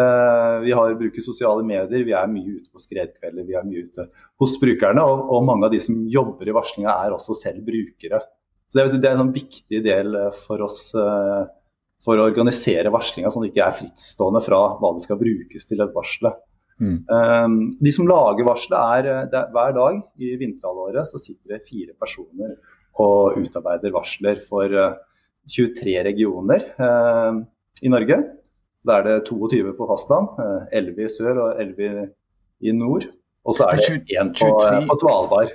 Uh, 0.00 0.56
vi 0.64 0.72
har 0.72 0.96
bruker 0.96 1.24
sosiale 1.24 1.68
medier, 1.68 2.08
vi 2.08 2.16
er 2.16 2.32
mye 2.32 2.56
ute 2.56 2.72
på 2.72 2.80
skredkvelder, 2.80 3.44
vi 3.44 3.60
er 3.60 3.68
mye 3.68 3.84
ute 3.90 4.08
hos 4.40 4.56
brukerne. 4.62 5.04
Og, 5.04 5.24
og 5.36 5.48
mange 5.52 5.68
av 5.68 5.76
de 5.76 5.84
som 5.84 6.00
jobber 6.08 6.48
i 6.48 6.56
varslinga 6.56 6.96
er 7.04 7.20
også 7.20 7.36
selv 7.44 7.66
brukere. 7.68 8.24
Så 8.70 8.78
det, 8.86 9.02
er 9.02 9.16
en 9.16 9.24
sånn 9.24 9.34
viktig 9.34 9.80
del 9.82 10.14
eh, 10.14 10.36
for 10.46 10.62
oss 10.62 10.92
eh, 10.94 11.40
for 12.00 12.16
å 12.16 12.28
organisere 12.30 12.92
varslinga, 12.92 13.32
sånn 13.32 13.44
at 13.44 13.50
det 13.50 13.52
ikke 13.52 13.66
er 13.66 13.78
frittstående 13.80 14.40
fra 14.44 14.60
hva 14.80 14.94
det 14.96 15.04
skal 15.04 15.18
brukes 15.20 15.68
til 15.68 15.82
et 15.84 15.92
varselet. 15.92 16.38
Mm. 16.80 16.96
Um, 17.12 17.56
de 17.76 17.92
som 17.92 18.08
lager 18.08 18.46
varselet, 18.46 18.78
er, 18.96 19.08
er, 19.26 19.50
hver 19.52 19.74
dag 19.76 19.98
i 20.16 20.32
vinterhalvåret 20.40 21.10
så 21.10 21.20
sitter 21.20 21.58
det 21.58 21.66
fire 21.68 21.92
personer 22.00 22.54
og 23.04 23.36
utarbeider 23.42 23.92
varsler 23.92 24.40
for 24.46 24.72
uh, 24.72 24.94
23 25.50 25.98
regioner 26.06 26.64
uh, 26.80 27.42
i 27.84 27.92
Norge. 27.92 28.16
Da 28.86 28.96
er 28.96 29.06
det 29.10 29.18
22 29.28 29.74
på 29.76 29.90
fastland, 29.90 30.40
uh, 30.40 30.64
11 30.72 31.04
i 31.04 31.10
sør 31.12 31.42
og 31.44 31.60
11 31.60 32.08
i 32.64 32.72
nord. 32.76 33.10
Og 33.44 33.56
så 33.56 33.68
er 33.68 33.80
det 33.80 34.16
én 34.16 34.32
på, 34.36 34.48
på 34.88 34.98
Svalbard. 35.02 35.52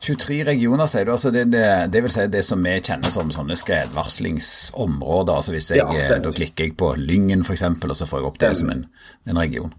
23 0.00 0.44
regioner, 0.46 0.86
sier 0.86 1.06
du. 1.06 1.12
altså 1.12 1.30
det, 1.34 1.48
det, 1.50 1.64
det, 1.92 2.02
vil 2.04 2.12
si 2.14 2.26
det 2.30 2.42
som 2.46 2.62
vi 2.62 2.76
kjenner 2.78 3.10
som 3.12 3.30
sånne 3.34 3.56
skredvarslingsområder. 3.58 5.32
altså 5.34 5.54
Hvis 5.54 5.70
jeg, 5.74 5.82
ja, 5.82 6.18
da 6.22 6.32
klikker 6.34 6.68
jeg 6.68 6.76
på 6.78 6.92
Lyngen 7.00 7.42
f.eks., 7.42 7.64
og 7.66 7.96
så 7.98 8.06
får 8.06 8.22
jeg 8.22 8.28
opp 8.30 8.38
det 8.42 8.52
som 8.60 8.70
en, 8.74 8.84
en 9.26 9.40
region. 9.42 9.72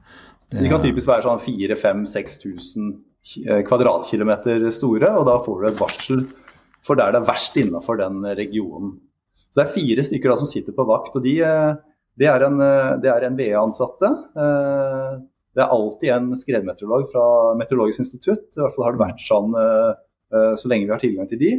Det, 0.49 0.63
de 0.65 0.71
kan 0.71 0.83
typisk 0.83 1.07
være 1.07 1.23
sånn 1.27 1.43
4000-5000 1.45 2.89
eh, 3.45 3.61
kvadratkilometer 3.67 4.67
store, 4.75 5.13
og 5.21 5.27
da 5.29 5.37
får 5.45 5.61
du 5.61 5.69
et 5.69 5.79
varsel 5.79 6.25
for 6.85 6.99
der 6.99 7.13
det 7.13 7.21
er 7.21 7.29
verst 7.29 7.55
innenfor 7.59 7.99
den 7.99 8.23
regionen. 8.39 8.97
Så 9.49 9.61
Det 9.61 9.65
er 9.65 9.75
fire 9.77 10.05
stykker 10.05 10.33
da 10.33 10.37
som 10.41 10.49
sitter 10.49 10.75
på 10.75 10.87
vakt. 10.89 11.15
og 11.15 11.23
De, 11.23 11.37
de 11.39 12.25
det 12.25 12.27
er 12.27 12.43
en, 12.49 12.59
eh, 12.59 13.07
er 13.07 13.29
VE-ansatte. 13.39 14.11
Det 15.55 15.63
er 15.63 15.73
alltid 15.73 16.11
en 16.13 16.29
skredmeteorolog 16.37 17.07
fra 17.11 17.23
Meteorologisk 17.57 18.03
institutt. 18.03 18.51
I 18.55 18.61
hvert 18.65 18.75
fall 18.75 18.85
har 18.85 18.95
det 18.95 19.05
vært 19.05 19.23
sånn 19.23 19.55
Eh, 19.59 19.95
så 20.29 20.69
lenge 20.69 20.85
vi 20.85 20.93
har 20.93 21.01
tilgang 21.01 21.29
til 21.29 21.39
de. 21.41 21.51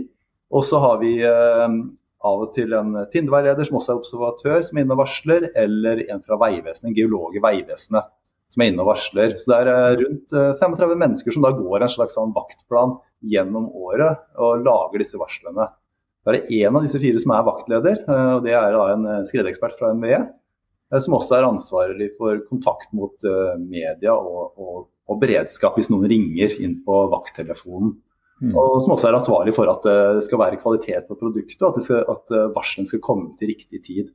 Og 0.50 0.65
så 0.67 0.81
har 0.83 0.99
vi 1.03 1.15
eh, 1.23 1.75
av 2.31 2.45
og 2.45 2.55
til 2.57 2.75
en 2.77 2.97
Tindveileder 3.12 3.67
som 3.67 3.79
også 3.79 3.95
er 3.95 4.00
observatør, 4.00 4.62
som 4.67 4.79
er 4.79 4.85
inne 4.85 4.97
og 4.97 5.05
varsler, 5.05 5.47
eller 5.59 6.03
en 6.09 6.25
fra 6.27 6.39
Vegvesenet, 6.43 6.91
en 6.91 6.97
geolog 6.97 7.37
i 7.37 7.43
Vegvesenet 7.45 8.11
som 8.50 8.65
er 8.65 8.73
inne 8.73 8.83
og 8.83 8.91
varsler. 8.91 9.37
Så 9.39 9.53
det 9.53 9.61
er 9.61 9.71
eh, 9.73 10.00
rundt 10.03 10.35
35 10.35 10.97
mennesker 11.05 11.37
som 11.37 11.47
da 11.47 11.53
går 11.55 11.87
en 11.87 11.93
slags 11.93 12.19
sånn 12.19 12.35
vaktplan 12.35 12.97
gjennom 13.31 13.71
året 13.79 14.25
og 14.43 14.65
lager 14.67 15.05
disse 15.05 15.21
varslene. 15.21 15.69
Da 16.27 16.33
er 16.33 16.41
det 16.41 16.59
én 16.59 16.75
av 16.75 16.83
disse 16.85 16.99
fire 17.00 17.21
som 17.23 17.33
er 17.33 17.47
vaktleder, 17.47 18.03
og 18.11 18.43
det 18.45 18.53
er 18.53 18.75
da 18.75 18.81
en 18.93 19.07
skredekspert 19.25 19.79
fra 19.79 19.95
NVE. 19.97 20.19
Som 21.00 21.15
også 21.17 21.39
er 21.39 21.47
ansvarlig 21.47 22.11
for 22.19 22.43
kontakt 22.50 22.91
mot 22.97 23.25
media 23.62 24.12
og, 24.12 24.59
og, 24.61 24.83
og 25.09 25.21
beredskap 25.23 25.79
hvis 25.79 25.89
noen 25.89 26.11
ringer 26.12 26.53
inn 26.61 26.75
på 26.85 26.99
vakttelefonen. 27.15 27.95
Mm. 28.40 28.54
Og 28.56 28.78
som 28.80 28.94
også 28.94 29.11
er 29.11 29.18
ansvarlig 29.18 29.52
for 29.52 29.68
at 29.68 29.85
eh, 29.88 30.14
det 30.16 30.25
skal 30.25 30.40
være 30.40 30.61
kvalitet 30.62 31.09
på 31.11 31.16
produktet, 31.20 31.61
og 31.66 31.76
at, 31.76 31.85
skal, 31.85 32.06
at 32.09 32.32
eh, 32.32 32.47
varslene 32.54 32.88
skal 32.88 33.02
komme 33.04 33.35
til 33.40 33.52
riktig 33.52 33.82
tid. 33.85 34.14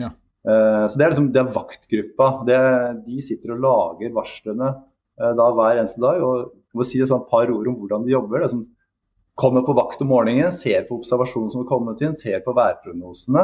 Ja. 0.00 0.12
Uh, 0.46 0.86
så 0.86 0.94
Det 0.94 1.04
er 1.04 1.10
liksom, 1.10 1.32
det 1.34 1.40
er 1.42 1.54
vaktgruppa. 1.54 2.28
Det, 2.46 2.58
de 3.02 3.22
sitter 3.24 3.56
og 3.56 3.64
lager 3.64 4.14
varslene 4.14 4.68
uh, 4.76 5.32
da 5.34 5.48
hver 5.50 5.80
eneste 5.80 6.00
dag. 6.02 6.22
og 6.22 6.52
jeg 6.54 6.78
må 6.78 6.86
si 6.86 7.00
et 7.02 7.10
sånn 7.10 7.26
par 7.26 7.50
ord 7.50 7.66
om 7.66 7.78
hvordan 7.80 8.06
de 8.06 8.14
jobber. 8.14 8.44
Det 8.44 8.52
som 8.52 8.62
kommer 9.36 9.66
på 9.66 9.74
vakt 9.76 10.04
om 10.04 10.12
morgenen, 10.14 10.54
ser 10.54 10.86
på 10.86 11.00
observasjonen 11.00 11.50
som 11.52 11.64
har 11.64 11.70
kommet 11.72 12.04
inn, 12.04 12.14
ser 12.16 12.44
på 12.46 12.54
værprognosene. 12.56 13.42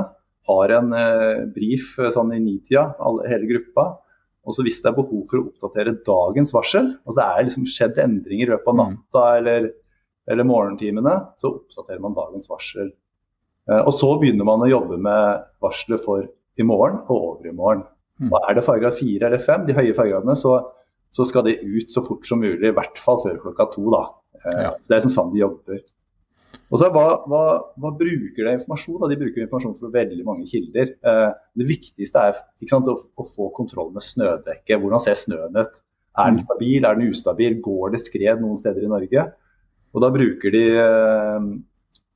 Har 0.48 0.76
en 0.78 0.94
uh, 0.94 1.42
brief 1.52 1.96
sånn 2.14 2.32
i 2.36 2.40
nitida, 2.44 2.92
hele 3.26 3.50
gruppa. 3.50 3.88
Og 4.46 4.56
så 4.56 4.64
hvis 4.66 4.80
det 4.82 4.90
er 4.90 4.96
behov 4.96 5.26
for 5.30 5.38
å 5.38 5.44
oppdatere 5.50 5.98
dagens 6.06 6.54
varsel, 6.54 6.94
altså 7.02 7.18
det 7.18 7.26
er 7.26 7.44
liksom 7.48 7.66
skjedd 7.70 8.00
endringer 8.02 8.48
i 8.48 8.52
løpet 8.54 8.70
av 8.72 8.78
mm. 8.78 8.82
natta 8.82 9.26
eller 9.38 9.68
eller 10.30 10.46
morgentimene, 10.46 11.14
så 11.40 11.56
oppdaterer 11.56 12.02
man 12.02 12.14
dagens 12.16 12.48
varsel. 12.50 12.92
Eh, 13.70 13.80
og 13.80 13.92
så 13.96 14.12
begynner 14.20 14.46
man 14.48 14.62
å 14.62 14.70
jobbe 14.70 14.98
med 15.02 15.48
varselet 15.62 16.02
for 16.02 16.26
i 16.58 16.66
morgen 16.66 17.00
og 17.06 17.16
over 17.16 17.48
i 17.48 17.56
morgen. 17.56 17.84
Mm. 18.20 18.30
Og 18.30 18.38
er 18.40 18.58
det 18.58 18.66
fargegrad 18.66 18.98
fire 18.98 19.28
eller 19.28 19.42
fem, 19.42 19.64
de 19.66 19.76
høye 19.76 19.94
fargegradene, 19.96 20.36
så, 20.38 20.58
så, 21.14 21.26
skal 21.28 21.46
det 21.48 21.60
ut 21.62 21.90
så 21.94 22.04
fort 22.06 22.28
som 22.28 22.42
mulig. 22.42 22.68
I 22.68 22.76
hvert 22.76 23.00
fall 23.02 23.22
før 23.24 23.40
klokka 23.42 23.70
to. 23.74 23.88
da. 23.94 24.04
Eh, 24.42 24.62
ja. 24.68 24.76
Så 24.78 24.88
Det 24.88 24.94
er 24.94 25.02
liksom 25.02 25.16
sånn 25.16 25.34
de 25.34 25.42
jobber. 25.42 25.82
Og 26.72 26.80
så 26.80 26.88
hva, 26.92 27.06
hva, 27.28 27.44
hva, 27.80 27.90
bruker 27.96 28.46
det 28.46 28.54
informasjon? 28.58 28.98
Da? 29.02 29.08
De 29.10 29.18
bruker 29.20 29.44
informasjon 29.44 29.76
for 29.80 29.92
veldig 29.92 30.24
mange 30.24 30.46
kilder. 30.48 30.94
Eh, 31.08 31.30
det 31.60 31.68
viktigste 31.68 32.26
er 32.30 32.40
sant, 32.68 32.88
å, 32.88 32.96
å, 32.96 33.26
få 33.28 33.50
kontroll 33.56 33.92
med 33.92 34.04
snødekket. 34.04 34.78
Hvordan 34.80 35.02
ser 35.04 35.18
snøen 35.20 35.58
ut? 35.58 35.80
Er 36.12 36.28
den 36.28 36.40
mm. 36.40 36.44
stabil, 36.44 36.84
er 36.84 36.98
den 36.98 37.12
ustabil? 37.12 37.58
Går 37.64 37.94
det 37.94 38.02
skred 38.04 38.40
noen 38.40 38.60
steder 38.60 38.84
i 38.84 38.92
Norge? 38.92 39.26
Og 39.92 40.02
Da 40.04 40.10
bruker 40.12 40.54
de 40.54 40.64
eh, 40.80 41.46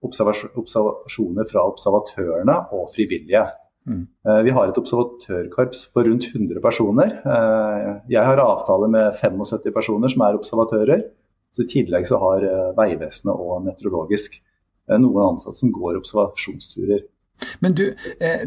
observasjoner 0.07 1.49
fra 1.51 1.65
observatørene 1.69 2.57
og 2.73 2.89
frivillige. 2.95 3.45
Mm. 3.87 4.03
Eh, 4.27 4.41
vi 4.47 4.55
har 4.57 4.71
et 4.71 4.81
observatørkorps 4.81 5.87
på 5.93 6.07
rundt 6.09 6.29
100 6.33 6.63
personer. 6.65 7.19
Eh, 7.21 7.91
jeg 8.15 8.25
har 8.29 8.43
avtale 8.43 8.89
med 8.93 9.13
75 9.21 9.75
personer 9.77 10.13
som 10.13 10.25
er 10.27 10.39
observatører. 10.41 11.05
Så 11.57 11.65
I 11.65 11.71
tillegg 11.73 12.05
så 12.09 12.19
har 12.21 12.43
Vegvesenet 12.77 13.33
og 13.33 13.63
Meteorologisk 13.65 14.35
noen 15.01 15.23
ansatte 15.33 15.57
som 15.57 15.71
går 15.73 15.97
observasjonsturer. 16.03 17.07
Men 17.65 17.77
du, 17.77 17.85
eh, 18.21 18.47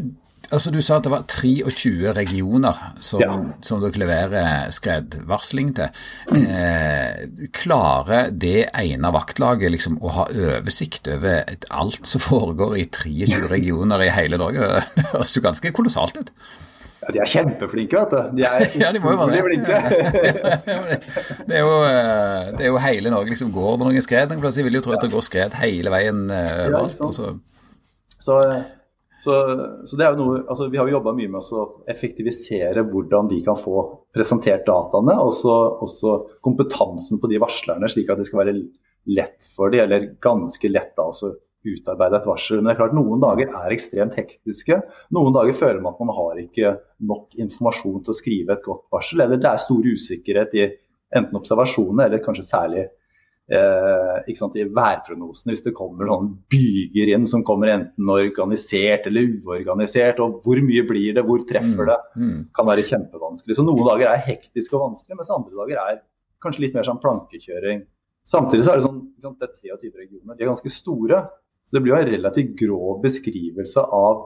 altså 0.50 0.72
du 0.74 0.80
sa 0.82 0.98
at 0.98 1.06
det 1.06 1.12
var 1.12 1.26
23 1.30 2.14
regioner 2.16 2.80
som, 3.02 3.22
ja. 3.22 3.34
som 3.66 3.82
dere 3.82 4.02
leverer 4.02 4.70
skredvarsling 4.74 5.74
til. 5.78 6.00
Eh, 6.36 7.26
klarer 7.56 8.32
det 8.32 8.70
ene 8.70 9.12
vaktlaget 9.14 9.74
liksom 9.76 10.00
å 10.02 10.14
ha 10.20 10.26
oversikt 10.30 11.10
over 11.12 11.54
alt 11.70 12.08
som 12.08 12.24
foregår 12.24 12.78
i 12.80 12.88
23 12.88 13.46
regioner 13.52 14.06
i 14.06 14.10
hele 14.14 14.40
Norge? 14.40 14.72
Det 14.96 15.06
høres 15.14 15.36
jo 15.36 15.44
ganske 15.46 15.76
kolossalt 15.76 16.18
ut. 16.20 16.34
Ja, 17.00 17.12
De 17.14 17.20
er 17.22 17.30
kjempeflinke, 17.32 17.96
vet 17.96 18.10
du. 18.12 18.40
De 18.40 18.44
er 18.44 18.66
ja, 18.82 18.90
de 18.92 19.00
må 19.00 19.14
jo 19.14 19.22
være 19.22 19.54
det. 19.56 19.62
det, 21.48 21.54
er 21.56 21.62
jo, 21.64 21.76
eh, 21.88 22.50
det 22.58 22.66
er 22.66 22.68
jo 22.68 22.82
hele 22.84 23.12
Norge 23.14 23.32
liksom 23.32 23.54
går 23.54 23.78
det 23.80 23.88
noen 23.88 24.04
skred. 24.04 24.34
Jeg 24.36 24.66
vil 24.66 24.76
jo 24.76 24.84
tro 24.84 24.98
at 24.98 25.06
det 25.06 25.12
går 25.14 25.24
skred 25.24 25.56
hele 25.62 25.94
veien 25.94 26.26
uh, 26.28 26.66
overalt. 26.66 27.00
Ja, 27.00 27.30
så, 28.20 28.42
så, 29.20 29.34
så, 29.84 29.96
det 29.98 30.04
er 30.06 30.14
jo 30.14 30.22
noe, 30.22 30.38
altså 30.48 30.70
Vi 30.72 30.78
har 30.80 30.88
jo 30.88 30.96
jobba 30.96 31.12
mye 31.16 31.28
med 31.28 31.52
å 31.52 31.64
effektivisere 31.92 32.84
hvordan 32.88 33.28
de 33.28 33.42
kan 33.44 33.58
få 33.58 33.82
presentert 34.16 34.64
dataene. 34.68 35.16
Og 35.20 35.44
også 35.84 36.14
kompetansen 36.46 37.20
på 37.20 37.28
de 37.30 37.40
varslerne, 37.42 37.90
slik 37.92 38.08
at 38.12 38.20
det 38.20 38.30
skal 38.30 38.44
være 38.44 38.56
lett 39.10 39.48
for 39.54 39.72
de, 39.72 39.82
eller 39.84 40.10
ganske 40.24 40.72
lett 40.72 40.94
da 40.96 41.10
også 41.12 41.34
utarbeide 41.68 42.16
et 42.16 42.28
varsel. 42.28 42.60
Men 42.60 42.70
det 42.70 42.74
er 42.74 42.80
klart 42.80 42.96
noen 42.96 43.20
dager 43.20 43.52
er 43.60 43.74
ekstremt 43.74 44.16
hektiske. 44.16 44.80
Noen 45.16 45.36
dager 45.36 45.58
føler 45.58 45.82
man 45.84 45.92
at 45.92 46.04
man 46.04 46.16
har 46.16 46.40
ikke 46.40 46.76
nok 47.10 47.36
informasjon 47.44 48.00
til 48.06 48.14
å 48.14 48.16
skrive 48.16 48.56
et 48.56 48.64
godt 48.64 48.86
varsel. 48.94 49.20
Eller 49.24 49.40
det 49.40 49.50
er 49.50 49.60
stor 49.60 49.84
usikkerhet 49.84 50.56
i 50.56 50.64
enten 51.16 51.36
observasjonene 51.40 52.06
eller 52.06 52.24
kanskje 52.24 52.46
særlig 52.46 52.86
eh, 53.50 54.30
sant, 54.38 54.56
i 54.56 54.66
værprognosene 54.70 55.54
hvis 55.54 55.64
det 55.66 55.74
kommer 55.76 56.08
sånn 56.10 56.30
byger 56.52 57.12
inn 57.14 57.26
som 57.30 57.44
kommer 57.46 57.72
enten 57.74 58.12
organisert 58.14 59.08
eller 59.10 59.28
uorganisert. 59.40 60.22
og 60.22 60.40
Hvor 60.44 60.62
mye 60.64 60.84
blir 60.88 61.16
det, 61.16 61.24
hvor 61.26 61.42
treffer 61.48 61.90
det? 61.90 61.98
Mm, 62.14 62.28
mm. 62.28 62.40
Kan 62.56 62.70
være 62.70 62.86
kjempevanskelig. 62.86 63.58
Så 63.58 63.66
Noen 63.66 63.86
dager 63.88 64.12
er 64.12 64.24
hektiske 64.28 64.76
og 64.78 64.86
vanskelige, 64.88 65.18
mens 65.20 65.34
andre 65.34 65.62
dager 65.62 65.82
er 65.84 66.02
kanskje 66.44 66.66
litt 66.66 66.78
mer 66.78 66.86
sånn 66.88 67.02
plankekjøring. 67.02 67.84
Samtidig 68.30 68.66
så 68.66 68.72
er 68.72 68.80
det 68.80 68.86
sånn, 68.86 69.04
sant, 69.22 69.40
det 69.40 69.48
er 69.50 69.76
23 69.76 69.94
regioner, 70.04 70.36
de 70.36 70.44
er 70.44 70.52
ganske 70.52 70.72
store. 70.72 71.24
Så 71.66 71.76
det 71.76 71.84
blir 71.84 71.94
jo 71.94 72.00
en 72.00 72.10
relativt 72.10 72.56
grov 72.58 73.02
beskrivelse 73.04 73.82
av, 73.94 74.24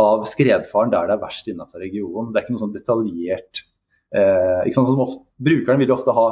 av 0.00 0.24
skredfaren 0.28 0.92
der 0.92 1.10
det 1.10 1.16
er 1.16 1.24
verst 1.24 1.48
innenfor 1.50 1.82
regionen. 1.84 2.30
Det 2.32 2.40
er 2.40 2.46
ikke 2.46 2.54
noe 2.56 2.62
sånn 2.62 2.76
detaljert 2.76 3.64
eh, 4.16 4.62
ikke 4.66 4.76
sant, 4.78 4.92
ofte, 5.04 5.24
Brukeren 5.42 5.82
vil 5.82 5.92
ofte 5.92 6.14
ha 6.16 6.26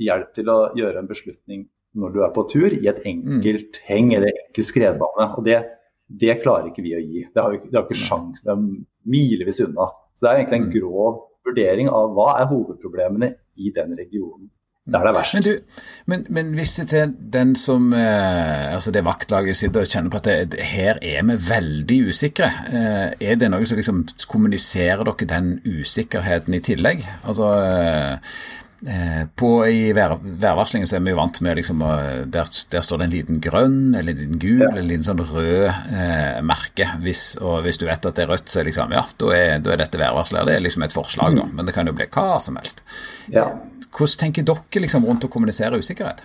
hjelp 0.00 0.32
til 0.36 0.50
å 0.52 0.58
gjøre 0.78 1.02
en 1.02 1.10
beslutning 1.10 1.66
når 2.00 2.14
du 2.14 2.20
er 2.22 2.34
på 2.34 2.46
tur 2.50 2.70
i 2.70 2.84
et 2.90 3.02
enkelt 3.08 3.80
mm. 3.80 3.82
heng 3.88 4.12
eller 4.14 4.30
enkel 4.30 4.66
skredbane. 4.66 5.26
Og 5.34 5.46
det, 5.46 5.58
det, 6.06 6.36
klarer 6.44 6.70
ikke 6.70 6.84
vi 6.86 6.94
å 6.94 7.02
gi. 7.02 7.24
Det 7.34 7.42
har 7.42 7.54
vi 7.54 7.64
det 7.66 7.76
har 7.76 7.88
ikke 7.88 7.98
sjans, 7.98 8.44
det 8.46 8.54
er 8.54 8.62
milevis 9.10 9.60
unna. 9.66 9.90
Så 10.14 10.26
det 10.26 10.30
er 10.30 10.40
egentlig 10.42 10.60
en 10.60 10.70
mm. 10.70 10.72
grov 10.78 11.20
vurdering 11.48 11.90
av 11.90 12.14
hva 12.14 12.32
er 12.38 12.48
hovedproblemene 12.50 13.34
i 13.60 13.74
den 13.74 13.94
regionen. 13.98 14.50
Der 14.90 15.04
det 15.04 15.10
er 15.10 15.14
verst. 15.14 15.34
Men, 15.36 15.44
du, 15.44 15.82
men, 16.10 16.22
men 16.34 16.52
hvis 16.56 16.72
det 16.88 16.96
er 16.98 17.10
den 17.34 17.52
som 17.58 17.92
eh, 17.94 18.72
altså 18.74 18.90
det 18.94 19.04
vaktlaget 19.06 19.58
sitter 19.58 19.84
og 19.84 19.90
kjenner 19.92 20.10
på 20.10 20.18
at 20.22 20.30
det, 20.54 20.62
her 20.66 20.98
er 21.04 21.26
vi 21.28 21.36
veldig 21.46 21.98
usikre, 22.08 22.48
eh, 22.70 23.12
er 23.20 23.36
det 23.38 23.50
noe 23.52 23.68
som 23.68 23.78
liksom 23.78 24.00
kommuniserer 24.32 25.04
dere 25.06 25.28
den 25.30 25.52
usikkerheten 25.68 26.56
i 26.56 26.62
tillegg? 26.64 27.04
Altså 27.22 27.52
Eh, 27.60 28.16
på, 29.36 29.48
I 29.68 29.90
vær, 29.96 30.14
værvarslingen 30.24 30.88
så 30.88 30.96
er 30.96 31.02
vi 31.04 31.12
jo 31.12 31.18
vant 31.18 31.40
med 31.44 31.58
liksom, 31.58 31.82
der, 32.32 32.48
der, 32.72 32.84
står 32.84 33.02
det 33.02 33.06
en 33.06 33.12
liten 33.12 33.40
grønn 33.44 33.94
eller 33.94 34.14
en 34.14 34.22
liten 34.22 34.40
gul 34.40 34.62
ja. 34.62 34.70
eller 34.70 34.80
en 34.80 34.88
liten 34.88 35.04
sånn 35.04 35.20
rød 35.20 35.66
eh, 35.68 36.38
merke. 36.46 36.86
Hvis, 37.04 37.24
og 37.44 37.60
hvis 37.66 37.80
du 37.80 37.84
vet 37.90 38.08
at 38.08 38.16
det 38.16 38.24
er 38.24 38.32
rødt, 38.32 38.48
så 38.48 38.62
er 38.62 38.70
liksom, 38.70 38.94
ja, 38.96 39.04
da 39.20 39.32
er, 39.36 39.52
da 39.64 39.74
er 39.74 39.82
dette 39.82 40.00
værvarsler. 40.00 40.48
Det 40.48 40.56
er 40.56 40.64
liksom 40.64 40.86
et 40.86 40.96
forslag, 40.96 41.36
da. 41.36 41.44
Mm. 41.44 41.56
Men 41.58 41.68
det 41.68 41.76
kan 41.76 41.92
jo 41.92 41.96
bli 41.98 42.08
hva 42.08 42.40
som 42.40 42.56
helst. 42.60 42.80
Ja. 43.32 43.50
Hvordan 43.90 44.22
tenker 44.24 44.48
dere 44.48 44.84
liksom, 44.86 45.04
rundt 45.08 45.28
å 45.28 45.32
kommunisere 45.32 45.80
usikkerhet? 45.80 46.24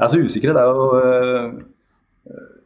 Altså 0.00 0.22
Usikkerhet 0.24 0.58
er 0.58 0.72
jo 0.72 0.86
øh, 0.98 1.52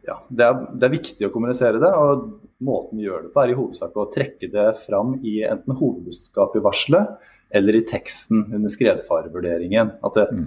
ja, 0.06 0.16
det 0.30 0.46
er, 0.46 0.62
det 0.72 0.86
er, 0.86 0.94
viktig 0.94 1.26
å 1.26 1.32
kommunisere 1.34 1.82
det. 1.82 1.90
og 1.90 2.38
Måten 2.62 3.00
vi 3.00 3.08
gjør 3.08 3.26
det 3.26 3.32
på, 3.34 3.42
er 3.42 3.50
i 3.50 3.58
hovedsak 3.58 3.96
å 3.98 4.08
trekke 4.14 4.48
det 4.52 4.68
fram 4.84 5.16
i 5.26 5.40
enten 5.42 5.74
hovedbudskapet 5.74 6.60
i 6.60 6.62
varselet 6.62 7.30
eller 7.52 7.76
i 7.76 7.84
teksten 7.86 8.46
under 8.54 8.72
skredfarevurderingen. 8.72 9.94
At 10.04 10.18
det, 10.18 10.26
mm. 10.32 10.46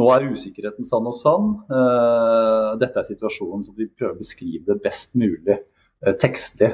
nå 0.00 0.08
er 0.14 0.28
usikkerheten 0.32 0.88
sann 0.88 1.08
og 1.08 1.16
sann. 1.18 1.52
Uh, 1.68 2.74
dette 2.80 3.00
er 3.00 3.08
situasjonen 3.08 3.66
som 3.66 3.76
vi 3.76 3.88
prøver 3.90 4.16
å 4.16 4.22
beskrive 4.22 4.64
det 4.70 4.80
best 4.84 5.14
mulig 5.18 5.58
uh, 5.58 6.14
tekstlig. 6.22 6.72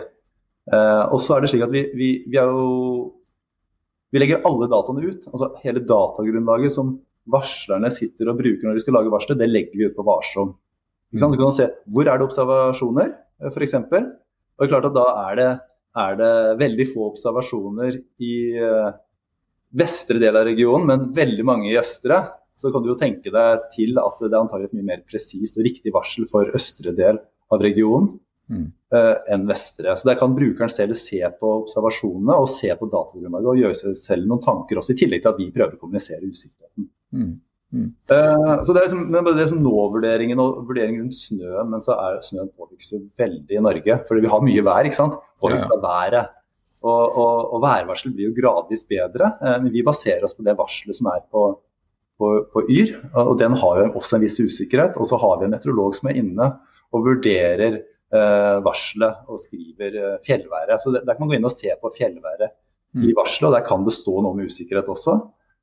Uh, 0.71 1.11
og 1.11 1.19
så 1.23 1.37
er 1.37 1.43
det 1.43 1.53
slik 1.53 1.67
at 1.67 1.75
vi, 1.75 1.89
vi, 1.99 2.13
vi, 2.31 2.39
jo 2.39 3.13
Vi 4.15 4.21
legger 4.21 4.45
alle 4.47 4.71
dataene 4.71 5.03
ut. 5.09 5.27
altså 5.33 5.51
Hele 5.65 5.83
datagrunnlaget 5.89 6.75
som 6.75 6.97
varslerne 7.33 7.91
sitter 7.95 8.31
og 8.31 8.39
bruker 8.39 8.67
når 8.67 8.79
de 8.79 8.83
skal 8.85 8.99
lage 8.99 9.11
varsler, 9.13 9.39
det 9.39 9.51
legger 9.51 9.79
vi 9.79 9.87
ut 9.89 9.97
på 9.99 10.05
Varsom. 10.07 10.57
Du 11.13 11.21
kan 11.21 11.55
se 11.55 11.69
hvor 11.93 12.09
er 12.09 12.19
det 12.19 12.27
observasjoner, 12.27 13.13
f.eks. 13.51 13.75
Og 13.79 13.93
det 13.93 14.67
er 14.67 14.71
klart 14.73 14.89
at 14.89 14.97
da 14.97 15.05
er 15.29 15.39
det, 15.39 15.49
er 16.03 16.19
det 16.19 16.35
veldig 16.63 16.87
få 16.91 17.09
observasjoner 17.11 17.99
i 18.25 18.35
vestre 19.73 20.21
del 20.23 20.37
av 20.39 20.47
regionen, 20.49 20.89
men 20.89 21.11
veldig 21.17 21.45
mange 21.49 21.71
i 21.71 21.79
østre, 21.81 22.21
så 22.61 22.71
kan 22.73 22.85
du 22.85 22.93
jo 22.93 22.99
tenke 22.99 23.33
deg 23.35 23.69
til 23.75 23.97
at 24.01 24.21
det 24.23 24.31
er 24.31 24.43
antagelig 24.43 24.71
et 24.71 24.77
mye 24.79 24.91
mer 24.93 25.07
presist 25.09 25.57
og 25.59 25.67
riktig 25.67 25.95
varsel 25.95 26.29
for 26.31 26.51
østre 26.55 26.95
del 26.97 27.19
av 27.53 27.63
regionen 27.65 28.13
mm. 28.53 28.67
uh, 28.95 29.15
enn 29.33 29.47
vestre. 29.49 29.97
Så 29.97 30.09
Der 30.09 30.19
kan 30.21 30.37
brukeren 30.37 30.73
selv 30.73 30.97
se 30.99 31.21
på 31.41 31.55
observasjonene 31.63 32.37
og 32.43 32.51
se 32.53 32.71
på 32.79 32.91
datagrunnlaget 32.93 33.55
og 33.55 33.63
gjøre 33.63 33.79
seg 33.81 33.97
selv 34.01 34.29
noen 34.29 34.45
tanker, 34.45 34.79
også 34.81 34.95
i 34.95 35.01
tillegg 35.03 35.25
til 35.25 35.33
at 35.33 35.41
vi 35.41 35.49
prøver 35.55 35.79
å 35.79 35.81
kommunisere 35.81 36.29
usikkerheten. 36.29 36.91
Mm. 37.17 37.33
Mm. 37.73 37.89
Uh, 38.13 38.61
så 38.63 38.75
Det 38.75 38.79
er 38.83 38.87
liksom, 38.87 39.07
det 39.09 39.21
er 39.23 39.41
liksom 39.41 39.65
nå-vurderingen 39.65 40.45
og 40.45 40.63
vurderingen 40.69 41.07
rundt 41.07 41.19
snøen, 41.19 41.73
men 41.73 41.85
så 41.85 41.97
er 41.97 42.21
snøen 42.27 42.53
påvirkes 42.53 42.93
jo 42.95 43.03
veldig 43.19 43.59
i 43.59 43.65
Norge. 43.65 43.99
Fordi 44.09 44.25
vi 44.25 44.33
har 44.35 44.47
mye 44.47 44.65
vær. 44.69 44.87
ikke 44.87 45.01
sant? 45.01 45.19
Påvirkes 45.43 45.73
av 45.73 45.85
været. 45.85 46.39
Og, 46.83 47.19
og, 47.23 47.53
og 47.55 47.63
værvarsel 47.63 48.15
blir 48.15 48.31
jo 48.31 48.37
gradvis 48.37 48.83
bedre. 48.91 49.37
Eh, 49.39 49.59
men 49.63 49.71
vi 49.75 49.85
baserer 49.87 50.25
oss 50.27 50.35
på 50.35 50.47
det 50.47 50.57
varselet 50.59 50.99
som 50.99 51.09
er 51.13 51.23
på, 51.31 51.47
på, 52.19 52.33
på, 52.53 52.65
Yr. 52.71 52.97
Og 53.23 53.37
den 53.41 53.55
har 53.61 53.81
jo 53.81 53.89
også 54.01 54.19
en 54.19 54.27
viss 54.27 54.41
usikkerhet. 54.41 54.99
Og 54.99 55.09
så 55.11 55.21
har 55.23 55.39
vi 55.39 55.49
en 55.49 55.55
meteorolog 55.55 55.95
som 55.99 56.11
er 56.11 56.19
inne 56.23 56.51
og 56.93 57.07
vurderer 57.07 57.79
eh, 57.79 58.57
varselet 58.67 59.31
og 59.31 59.41
skriver 59.43 60.01
eh, 60.01 60.19
fjellværet. 60.27 60.83
Så 60.83 60.95
det, 60.95 61.07
Der 61.07 61.15
kan 61.15 61.25
man 61.25 61.33
gå 61.33 61.39
inn 61.39 61.49
og 61.49 61.55
se 61.55 61.73
på 61.81 61.93
fjellværet 61.95 62.51
mm. 62.97 63.07
i 63.09 63.15
varselet, 63.17 63.49
og 63.51 63.57
der 63.57 63.69
kan 63.69 63.87
det 63.87 63.97
stå 63.97 64.19
noe 64.21 64.37
med 64.39 64.51
usikkerhet 64.53 64.91
også. 64.93 65.21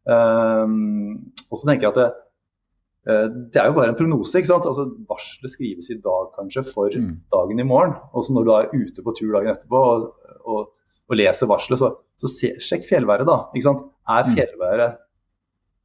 Um, 0.09 1.33
og 1.51 1.59
så 1.59 1.67
tenker 1.67 1.85
jeg 1.85 1.91
at 1.91 1.99
det, 1.99 2.07
eh, 3.11 3.27
det 3.53 3.61
er 3.61 3.69
jo 3.69 3.77
bare 3.77 3.91
en 3.91 3.99
prognose. 3.99 4.39
ikke 4.39 4.53
sant? 4.53 4.65
Altså 4.69 4.88
Varselet 5.09 5.53
skrives 5.53 5.91
i 5.91 5.99
dag 5.99 6.33
kanskje 6.38 6.65
for 6.71 6.89
mm. 6.95 7.13
dagen 7.35 7.59
i 7.59 7.67
morgen. 7.67 7.95
Og 8.13 8.25
så 8.25 8.33
når 8.33 8.47
du 8.47 8.53
er 8.55 8.73
ute 8.73 9.05
på 9.05 9.15
tur 9.19 9.35
dagen 9.35 9.53
etterpå 9.53 9.83
og, 9.91 10.11
og 10.47 10.69
og 11.10 11.18
leser 11.18 11.50
varselet, 11.50 11.82
så, 11.82 11.92
så 12.22 12.30
se, 12.32 12.51
sjekk 12.62 12.86
fjellværet, 12.89 13.28
da. 13.30 13.39
Ikke 13.54 13.66
sant? 13.66 13.86
Er 14.10 14.28
mm. 14.28 14.36
fjellværet 14.38 15.00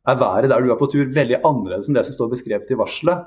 er 0.04 0.19
været 0.21 0.50
der 0.52 0.61
du 0.61 0.73
er 0.73 0.81
på 0.81 0.90
tur 0.93 1.09
veldig 1.16 1.40
annerledes 1.40 1.88
enn 1.88 1.97
det 1.97 2.04
som 2.09 2.16
står 2.19 2.33
beskrevet 2.35 2.71
i 2.71 2.76
varselet? 2.76 3.25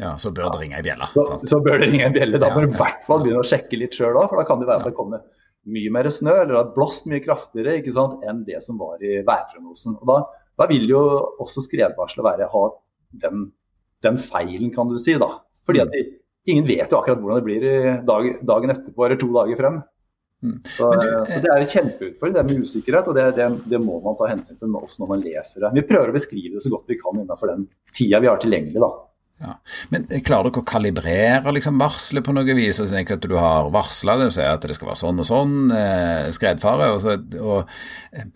Ja, 0.00 0.14
så 0.20 0.32
bør 0.32 0.52
det 0.52 0.62
ringe 0.62 0.78
ei 0.78 0.84
bjelle. 0.84 1.08
Så, 1.12 1.24
så, 1.44 1.58
bør 1.64 1.80
det 1.80 1.90
ringe 1.90 2.06
ei 2.06 2.14
bjelle. 2.14 2.40
Da 2.40 2.48
må 2.52 2.62
du 2.62 2.70
i 2.70 2.76
hvert 2.78 3.02
fall 3.08 3.24
begynne 3.24 3.42
å 3.42 3.48
sjekke 3.48 3.80
litt 3.80 3.96
sjøl 3.96 4.16
òg, 4.16 4.30
for 4.30 4.40
da 4.40 4.46
kan 4.48 4.60
det 4.60 4.68
være 4.68 4.84
at 4.84 4.88
det 4.88 4.96
kommer 4.96 5.24
mye 5.68 5.92
mer 5.92 6.08
snø, 6.12 6.34
eller 6.42 6.54
det 6.54 6.60
har 6.60 6.70
blåst 6.76 7.08
mye 7.10 7.20
kraftigere 7.24 7.76
ikke 7.80 7.92
sant, 7.96 8.22
enn 8.28 8.44
det 8.46 8.62
som 8.64 8.78
var 8.80 9.02
i 9.04 9.20
værprognosen. 9.26 9.98
Og 10.00 10.08
da, 10.08 10.18
da, 10.60 10.68
vil 10.70 10.86
jo 10.88 11.02
også 11.42 11.66
skredvarselet 11.66 12.26
være 12.26 12.48
ha 12.52 12.64
den, 13.24 13.44
den, 14.06 14.20
feilen, 14.24 14.72
kan 14.72 14.88
du 14.88 14.96
si. 15.00 15.18
da. 15.20 15.34
Fordi 15.68 15.84
at 15.84 15.92
de, 15.92 16.04
ingen 16.48 16.68
vet 16.68 16.92
jo 16.92 17.00
akkurat 17.00 17.20
hvordan 17.20 17.42
det 17.42 17.48
blir 17.48 17.68
dag, 18.08 18.30
dagen 18.48 18.72
etterpå 18.76 19.06
eller 19.06 19.20
to 19.20 19.28
dager 19.36 19.60
frem. 19.60 19.80
Mm. 20.40 20.56
Så, 20.64 20.88
du, 20.96 21.06
så, 21.28 21.38
det 21.44 21.50
er 21.52 21.60
en 21.60 21.68
kjempeutfordring, 21.68 22.36
det 22.38 22.44
med 22.48 22.64
usikkerhet, 22.64 23.10
og 23.12 23.16
det, 23.18 23.26
det, 23.36 23.48
det, 23.68 23.80
må 23.84 23.98
man 24.04 24.16
ta 24.16 24.30
hensyn 24.30 24.56
til 24.56 24.72
også 24.78 25.02
når 25.02 25.12
man 25.12 25.24
leser 25.26 25.66
det. 25.66 25.74
Vi 25.76 25.86
prøver 25.90 26.12
å 26.12 26.16
beskrive 26.16 26.54
det 26.56 26.64
så 26.64 26.72
godt 26.72 26.88
vi 26.88 26.98
kan 27.00 27.18
innenfor 27.20 27.52
den 27.52 27.66
tida 27.96 28.22
vi 28.24 28.30
har 28.30 28.40
tilgjengelig. 28.40 28.80
da. 28.80 28.92
Ja. 29.40 29.56
Men 29.88 30.06
klarer 30.24 30.50
dere 30.50 30.60
å 30.60 30.68
kalibrere 30.68 31.52
liksom, 31.56 31.80
varselet 31.80 32.24
på 32.26 32.34
noe 32.36 32.56
vis? 32.56 32.80
Altså, 32.82 33.00
at 33.00 33.28
du 33.28 33.36
har 33.40 33.70
varsla 33.72 34.18
det, 34.20 34.30
sier 34.36 34.52
at 34.52 34.64
det 34.68 34.76
skal 34.76 34.90
være 34.90 35.00
sånn 35.00 35.22
og 35.22 35.28
sånn, 35.28 35.58
eh, 35.76 36.30
skredfare. 36.36 36.90
Og 36.94 37.00
så, 37.04 37.16
og, 37.40 37.72
eh, 38.12 38.28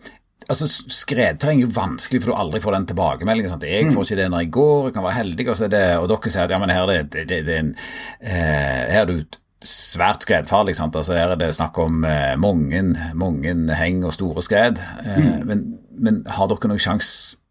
altså, 0.47 0.69
Skredterreng 0.69 1.61
er 1.61 1.67
jo 1.67 1.75
vanskelig, 1.77 2.23
for 2.23 2.33
du 2.33 2.41
aldri 2.41 2.61
får 2.63 2.77
den 2.77 2.89
tilbakemeldingen. 2.93 3.53
Sant? 3.53 3.65
Jeg 3.69 3.91
får 3.91 4.01
mm. 4.01 4.05
ikke 4.07 4.19
det 4.21 4.29
når 4.33 4.45
jeg 4.45 4.53
går, 4.57 4.77
jeg 4.87 4.97
kan 4.97 5.07
være 5.07 5.19
heldig, 5.19 5.47
og, 5.47 5.63
det, 5.75 5.85
og 6.01 6.11
dere 6.13 6.35
sier 6.35 6.45
at 6.45 6.55
ja, 6.55 6.61
men 6.61 6.73
her 6.73 6.85
er 6.85 7.09
det, 7.09 7.25
det, 7.29 7.41
det 7.49 7.57
er 7.57 7.63
en, 7.63 7.73
eh, 8.21 8.85
her 8.95 9.03
er 9.03 9.11
du 9.11 9.41
svært 9.69 10.25
skredfarlig. 10.25 10.75
Sant? 10.77 10.95
Altså 10.97 11.17
Her 11.17 11.33
er 11.33 11.39
det 11.39 11.53
snakk 11.57 11.77
om 11.81 12.05
eh, 12.07 12.35
mange, 12.41 12.83
mange 13.17 13.55
heng 13.79 14.03
og 14.05 14.13
store 14.15 14.43
skred. 14.45 14.81
Eh, 15.03 15.17
mm. 15.17 15.47
men, 15.49 15.65
men, 15.95 16.21
har 16.37 16.49
dere 16.51 16.71
noen 16.71 16.81
sjanse 16.81 17.41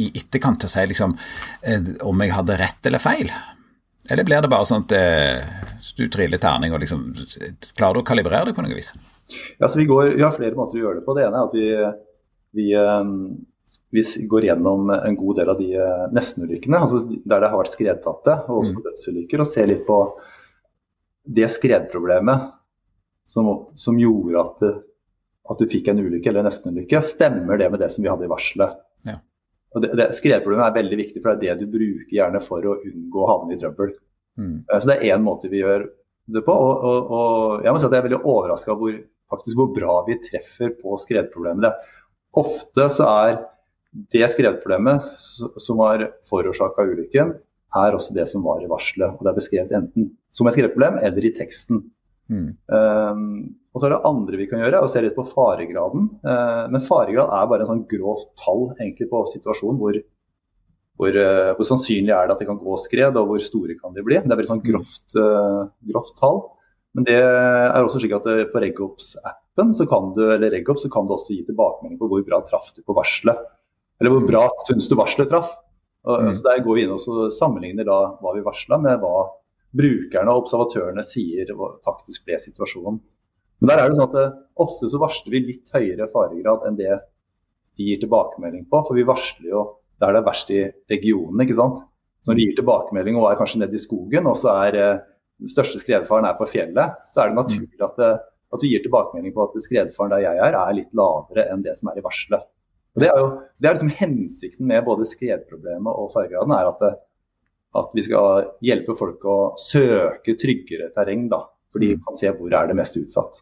i 0.00 0.08
etterkant 0.16 0.62
til 0.62 0.70
å 0.70 0.72
si 0.72 0.86
liksom, 0.88 1.16
eh, 1.68 1.92
om 2.08 2.24
jeg 2.24 2.36
hadde 2.36 2.60
rett 2.60 2.88
eller 2.88 3.02
feil? 3.02 3.32
Eller 4.10 4.26
blir 4.26 4.42
det 4.42 4.50
bare 4.50 4.66
sånn 4.66 4.86
at 4.86 4.94
eh, 4.96 5.44
du 5.98 6.06
triller 6.10 6.40
terning 6.42 6.74
og 6.74 6.82
liksom 6.82 7.12
Klarer 7.76 7.98
du 7.98 8.02
å 8.02 8.06
kalibrere 8.06 8.48
det 8.48 8.56
på 8.56 8.64
noe 8.64 8.74
vis? 8.74 8.92
Ja, 9.60 9.68
vi, 9.68 9.86
går, 9.88 10.16
vi, 10.16 10.24
har 10.24 10.34
flere 10.34 10.58
måter 10.58 10.78
å 10.78 10.82
gjøre 10.82 11.00
det 11.00 11.06
på. 11.06 11.14
Det 11.16 11.24
ene 11.26 11.38
er 11.38 11.46
at 11.46 11.54
vi, 11.56 11.68
vi, 12.58 12.66
eh, 12.76 13.12
vi 13.92 14.26
går 14.28 14.48
gjennom 14.48 14.90
en 14.96 15.16
god 15.20 15.40
del 15.40 15.52
av 15.52 15.62
de 15.62 15.70
eh, 15.76 16.04
nestenulykkene, 16.16 16.80
altså 16.80 17.04
der 17.06 17.44
det 17.44 17.50
har 17.52 17.58
vært 17.60 17.74
skredtatte 17.76 18.36
og 18.48 18.62
også 18.62 18.78
mm. 18.78 18.84
dødsulykker, 18.88 19.44
og 19.44 19.50
ser 19.52 19.70
litt 19.70 19.84
på 19.88 19.98
det 21.24 21.48
skredproblemet 21.52 22.50
som, 23.28 23.48
som 23.78 23.98
gjorde 23.98 24.40
at, 24.40 24.62
at, 25.50 25.58
du 25.58 25.68
fikk 25.70 25.88
en 25.88 26.00
ulykke 26.02 26.30
eller 26.30 26.46
nesten 26.46 26.74
ulykke, 26.74 27.02
stemmer 27.06 27.60
det 27.60 27.70
med 27.70 27.82
det 27.82 27.90
som 27.94 28.04
vi 28.04 28.10
hadde 28.10 28.26
i 28.26 28.32
varselet. 28.32 28.80
Ja. 29.06 29.18
Og 29.72 29.84
det, 29.84 29.92
det, 29.98 30.08
skredproblemet 30.18 30.66
er 30.66 30.78
veldig 30.80 30.98
viktig, 31.00 31.22
for 31.22 31.38
det 31.38 31.48
er 31.48 31.60
det 31.60 31.68
du 31.68 31.76
bruker 31.78 32.16
gjerne 32.16 32.42
for 32.44 32.66
å 32.66 32.78
unngå 32.82 33.22
å 33.22 33.30
havne 33.30 33.56
i 33.56 33.60
trøbbel. 33.60 33.94
Mm. 34.40 34.56
Eh, 34.66 34.78
så 34.78 34.90
det 34.90 34.98
er 34.98 35.14
én 35.14 35.24
måte 35.24 35.50
vi 35.52 35.62
gjør 35.62 35.86
det 36.32 36.44
på. 36.46 36.56
Og, 36.56 36.84
og, 36.88 37.14
og 37.16 37.64
jeg 37.66 37.74
må 37.74 37.80
si 37.80 37.88
at 37.88 37.96
jeg 37.96 38.02
er 38.02 38.08
veldig 38.10 38.22
overraska 38.22 38.76
hvor, 38.78 38.98
hvor 39.56 39.72
bra 39.76 39.96
vi 40.08 40.18
treffer 40.26 40.74
på 40.78 40.98
skredproblemet. 41.00 41.64
Det. 41.64 42.02
Ofte 42.42 42.88
så 42.92 43.08
er 43.12 43.40
det 44.12 44.28
skredproblemet 44.32 45.08
som 45.60 45.80
har 45.84 46.06
forårsaka 46.28 46.84
ulykken, 46.88 47.34
er 47.78 47.96
også 47.96 48.14
det 48.16 48.28
som 48.30 48.44
var 48.44 48.62
i 48.62 48.70
varselet. 48.70 49.16
Og 49.16 49.24
det 49.24 49.32
er 49.32 49.38
beskrevet 49.38 49.74
enten 49.76 50.12
som 50.34 50.48
et 50.48 50.56
skredproblem 50.56 50.98
eller 51.02 51.26
i 51.26 51.34
teksten. 51.36 51.82
Mm. 52.32 52.48
Um, 52.72 53.26
og 53.72 53.80
så 53.80 53.88
er 53.88 53.94
det 53.94 54.08
andre 54.08 54.38
vi 54.40 54.48
kan 54.48 54.62
gjøre, 54.62 54.82
å 54.84 54.90
se 54.90 55.02
litt 55.04 55.16
på 55.16 55.26
faregraden. 55.28 56.08
Uh, 56.24 56.64
men 56.72 56.84
faregrad 56.84 57.32
er 57.32 57.50
bare 57.50 57.66
en 57.66 57.72
sånn 57.72 57.86
grovt 57.90 58.32
tall 58.40 58.70
egentlig 58.78 59.08
på 59.10 59.22
situasjonen 59.32 59.80
hvor, 59.80 59.98
hvor, 61.00 61.18
uh, 61.18 61.52
hvor, 61.56 61.68
sannsynlig 61.68 62.14
er 62.14 62.28
det 62.28 62.36
at 62.36 62.44
det 62.44 62.48
kan 62.50 62.60
gå 62.60 62.78
skred, 62.80 63.18
og 63.20 63.30
hvor 63.32 63.42
store 63.42 63.76
kan 63.80 63.96
de 63.96 64.04
bli. 64.06 64.20
Det 64.20 64.28
er 64.28 64.40
veldig 64.40 64.52
sånn 64.54 64.66
grovt, 64.66 65.06
uh, 65.18 65.64
grovt 65.92 66.16
tall. 66.20 66.44
Men 66.92 67.08
det 67.08 67.16
er 67.16 67.80
også 67.80 68.02
slik 68.02 68.12
at 68.18 68.26
på 68.52 68.60
Regops-appen 68.60 69.70
så 69.72 69.86
kan 69.88 70.10
du 70.12 70.26
eller 70.26 70.52
RegOps, 70.52 70.82
så 70.84 70.90
kan 70.92 71.06
du 71.08 71.14
også 71.16 71.32
gi 71.32 71.46
tilbakemelding 71.46 71.96
på 71.96 72.08
hvor 72.10 72.24
bra 72.26 72.42
traff 72.44 72.68
du 72.76 72.82
på 72.84 72.96
varselet. 72.98 73.38
Eller 73.96 74.12
hvor 74.12 74.26
bra 74.28 74.42
syns 74.66 74.90
du 74.90 74.96
varselet 74.98 75.30
traff. 75.32 75.54
Og, 76.08 76.24
mm. 76.26 76.32
så 76.34 76.48
Der 76.48 76.64
går 76.64 76.78
vi 76.78 76.84
inn 76.86 76.96
og 76.96 77.32
sammenligner 77.34 77.86
da 77.86 77.98
hva 78.18 78.34
vi 78.34 78.44
varsla 78.44 78.78
med 78.82 78.98
hva 79.02 79.28
brukerne 79.76 80.32
og 80.32 80.44
observatørene 80.44 81.04
sier 81.06 81.52
faktisk 81.86 82.26
ble 82.26 82.38
situasjonen. 82.42 82.98
Men 83.62 83.70
der 83.70 83.80
er 83.80 83.90
det 83.90 83.98
sånn 83.98 84.08
at 84.08 84.16
det, 84.16 84.26
eh, 84.26 84.38
Ofte 84.62 84.88
så 84.90 84.98
varsler 85.00 85.32
vi 85.32 85.46
litt 85.46 85.70
høyere 85.72 86.10
faregrad 86.12 86.66
enn 86.68 86.74
det 86.76 86.90
de 87.78 87.86
gir 87.86 88.00
tilbakemelding 88.02 88.66
på. 88.68 88.82
For 88.84 88.98
vi 88.98 89.06
varsler 89.08 89.48
jo 89.48 89.62
der 90.02 90.12
det 90.12 90.20
er 90.20 90.26
verst 90.26 90.50
i 90.52 90.60
regionen. 90.90 91.40
ikke 91.40 91.56
sant? 91.56 91.78
Så 92.22 92.30
Når 92.30 92.38
de 92.38 92.44
gir 92.44 92.58
tilbakemelding 92.58 93.16
og 93.16 93.30
er 93.30 93.38
kanskje 93.38 93.62
nede 93.62 93.78
i 93.78 93.82
skogen, 93.82 94.26
og 94.26 94.36
så 94.36 94.52
er 94.66 94.76
eh, 94.78 95.00
den 95.40 95.50
største 95.50 95.80
skredfaren 95.80 96.26
er 96.28 96.36
på 96.38 96.46
fjellet, 96.50 96.98
så 97.14 97.22
er 97.22 97.30
det 97.30 97.38
naturlig 97.38 97.80
at, 97.80 97.96
det, 97.96 98.10
eh, 98.10 98.28
at 98.52 98.60
du 98.60 98.68
gir 98.68 98.82
tilbakemelding 98.84 99.34
på 99.34 99.46
at 99.46 99.56
skredfaren 99.64 100.12
der 100.12 100.26
jeg 100.26 100.42
er, 100.42 100.58
er 100.58 100.76
litt 100.76 100.92
lavere 100.92 101.46
enn 101.50 101.64
det 101.64 101.78
som 101.78 101.88
er 101.90 101.98
i 101.98 102.04
varselet. 102.04 102.44
Det 103.00 103.08
er 103.08 103.18
jo 103.20 103.30
det 103.62 103.68
er 103.68 103.76
liksom 103.76 103.94
hensikten 103.94 104.66
med 104.66 104.82
både 104.88 105.06
skredproblemet 105.06 105.94
og 105.94 106.10
fargegraden, 106.12 106.52
er 106.56 106.68
at, 106.72 106.80
det, 106.82 106.92
at, 107.78 107.92
vi 107.94 108.02
skal 108.08 108.48
hjelpe 108.64 108.96
folk 108.98 109.22
å 109.22 109.38
søke 109.60 110.34
tryggere 110.40 110.90
terreng. 110.96 111.28
da, 111.30 111.44
For 111.70 111.82
de 111.82 111.92
mm. 111.94 112.02
kan 112.06 112.18
se 112.18 112.32
hvor 112.34 112.56
er 112.58 112.70
det 112.70 112.78
mest 112.80 112.98
utsatt. 112.98 113.38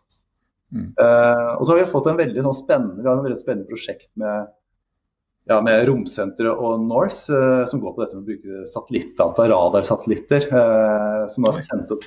Mm. 0.71 0.93
Uh, 1.01 1.57
og 1.57 1.65
så 1.65 1.73
har 1.73 1.81
vi 1.81 1.91
fått 1.91 2.11
en 2.13 2.21
veldig 2.21 2.45
sånn 2.45 2.59
spennende, 2.61 3.01
vi 3.01 3.09
har 3.09 3.17
en 3.17 3.25
veldig 3.27 3.41
spennende 3.41 3.71
prosjekt 3.73 4.11
med, 4.21 4.53
ja, 5.51 5.57
med 5.67 5.83
Romsenteret 5.89 6.61
og 6.63 6.85
Norse, 6.85 7.33
uh, 7.33 7.65
som 7.67 7.81
går 7.83 7.97
på 7.97 8.05
dette 8.05 8.19
med 8.19 8.23
å 8.23 8.29
bruke 8.29 8.69
satellittdata, 8.71 9.49
radarsatellitter, 9.51 10.47
uh, 10.53 11.25
som 11.33 11.49
har 11.49 11.65
sendt 11.65 11.97
opp 11.97 12.07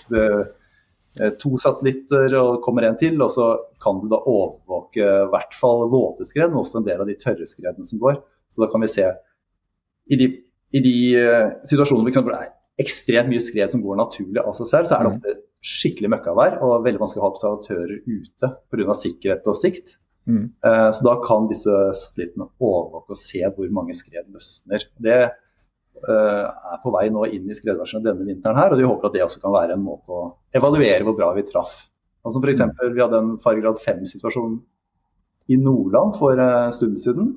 to 1.42 1.52
satellitter 1.62 2.34
og 2.40 2.64
kommer 2.66 2.88
en 2.88 2.98
til, 2.98 3.20
og 3.22 3.30
så 3.30 3.52
kan 3.84 4.00
du 4.02 4.08
da 4.10 4.18
overvåke 4.18 5.04
i 5.04 5.28
hvert 5.30 5.54
fall 5.54 5.86
våte 5.92 6.26
skred, 6.26 6.50
men 6.50 6.64
også 6.64 6.80
en 6.80 6.88
del 6.88 7.04
av 7.04 7.10
de 7.10 7.18
tørre 7.22 7.46
skredene 7.46 7.86
som 7.86 8.02
går. 8.02 8.18
Så 8.54 8.64
da 8.64 8.70
kan 8.72 8.82
vi 8.82 8.90
se 8.90 9.06
i 10.10 10.18
de, 10.20 10.30
i 10.74 10.82
de 10.84 10.96
uh, 11.22 11.54
situasjonene 11.70 12.14
hvor 12.18 12.34
det 12.34 12.40
er 12.40 12.54
ekstremt 12.82 13.30
mye 13.30 13.44
skred 13.44 13.72
som 13.72 13.84
går 13.84 14.00
naturlig 14.00 14.42
av 14.42 14.56
seg 14.58 14.70
selv, 14.72 14.90
så 14.90 14.98
er 14.98 15.06
det 15.06 15.12
mm. 15.12 15.18
ofte 15.20 15.36
skikkelig 15.64 16.12
møkkavær 16.16 16.58
og 16.66 16.84
veldig 16.88 17.02
vanskelig 17.02 17.22
å 17.22 17.28
ha 17.28 17.32
observatører 17.32 18.00
ute 18.10 18.50
pga. 18.74 18.96
sikkerhet 18.98 19.48
og 19.48 19.60
sikt. 19.60 19.96
Mm. 20.28 20.48
Eh, 20.66 20.90
så 20.96 21.06
da 21.06 21.14
kan 21.24 21.48
disse 21.52 21.78
satellittene 22.00 22.50
overvåke 22.64 23.16
og 23.16 23.20
se 23.20 23.44
hvor 23.56 23.70
mange 23.76 23.96
skred 23.96 24.28
løsner. 24.34 24.88
Det 25.04 25.18
eh, 25.28 25.38
er 26.10 26.82
på 26.84 26.92
vei 26.94 27.08
nå 27.14 27.26
inn 27.30 27.50
i 27.50 27.56
skredversjonen 27.58 28.06
denne 28.06 28.28
vinteren 28.28 28.60
her, 28.60 28.74
og 28.74 28.82
vi 28.82 28.88
håper 28.88 29.10
at 29.10 29.16
det 29.16 29.24
også 29.26 29.42
kan 29.44 29.56
være 29.56 29.78
en 29.78 29.86
måte 29.86 30.12
å 30.12 30.26
evaluere 30.56 31.06
hvor 31.08 31.18
bra 31.18 31.32
vi 31.38 31.46
traff. 31.48 31.86
Altså 32.24 32.40
for 32.40 32.52
eksempel, 32.52 32.94
Vi 32.96 33.04
hadde 33.04 33.20
en 33.20 33.34
fargegrad 33.44 33.80
5-situasjon 33.84 34.60
i 35.52 35.58
Nordland 35.60 36.16
for 36.16 36.40
en 36.40 36.76
stund 36.76 37.00
siden. 37.00 37.34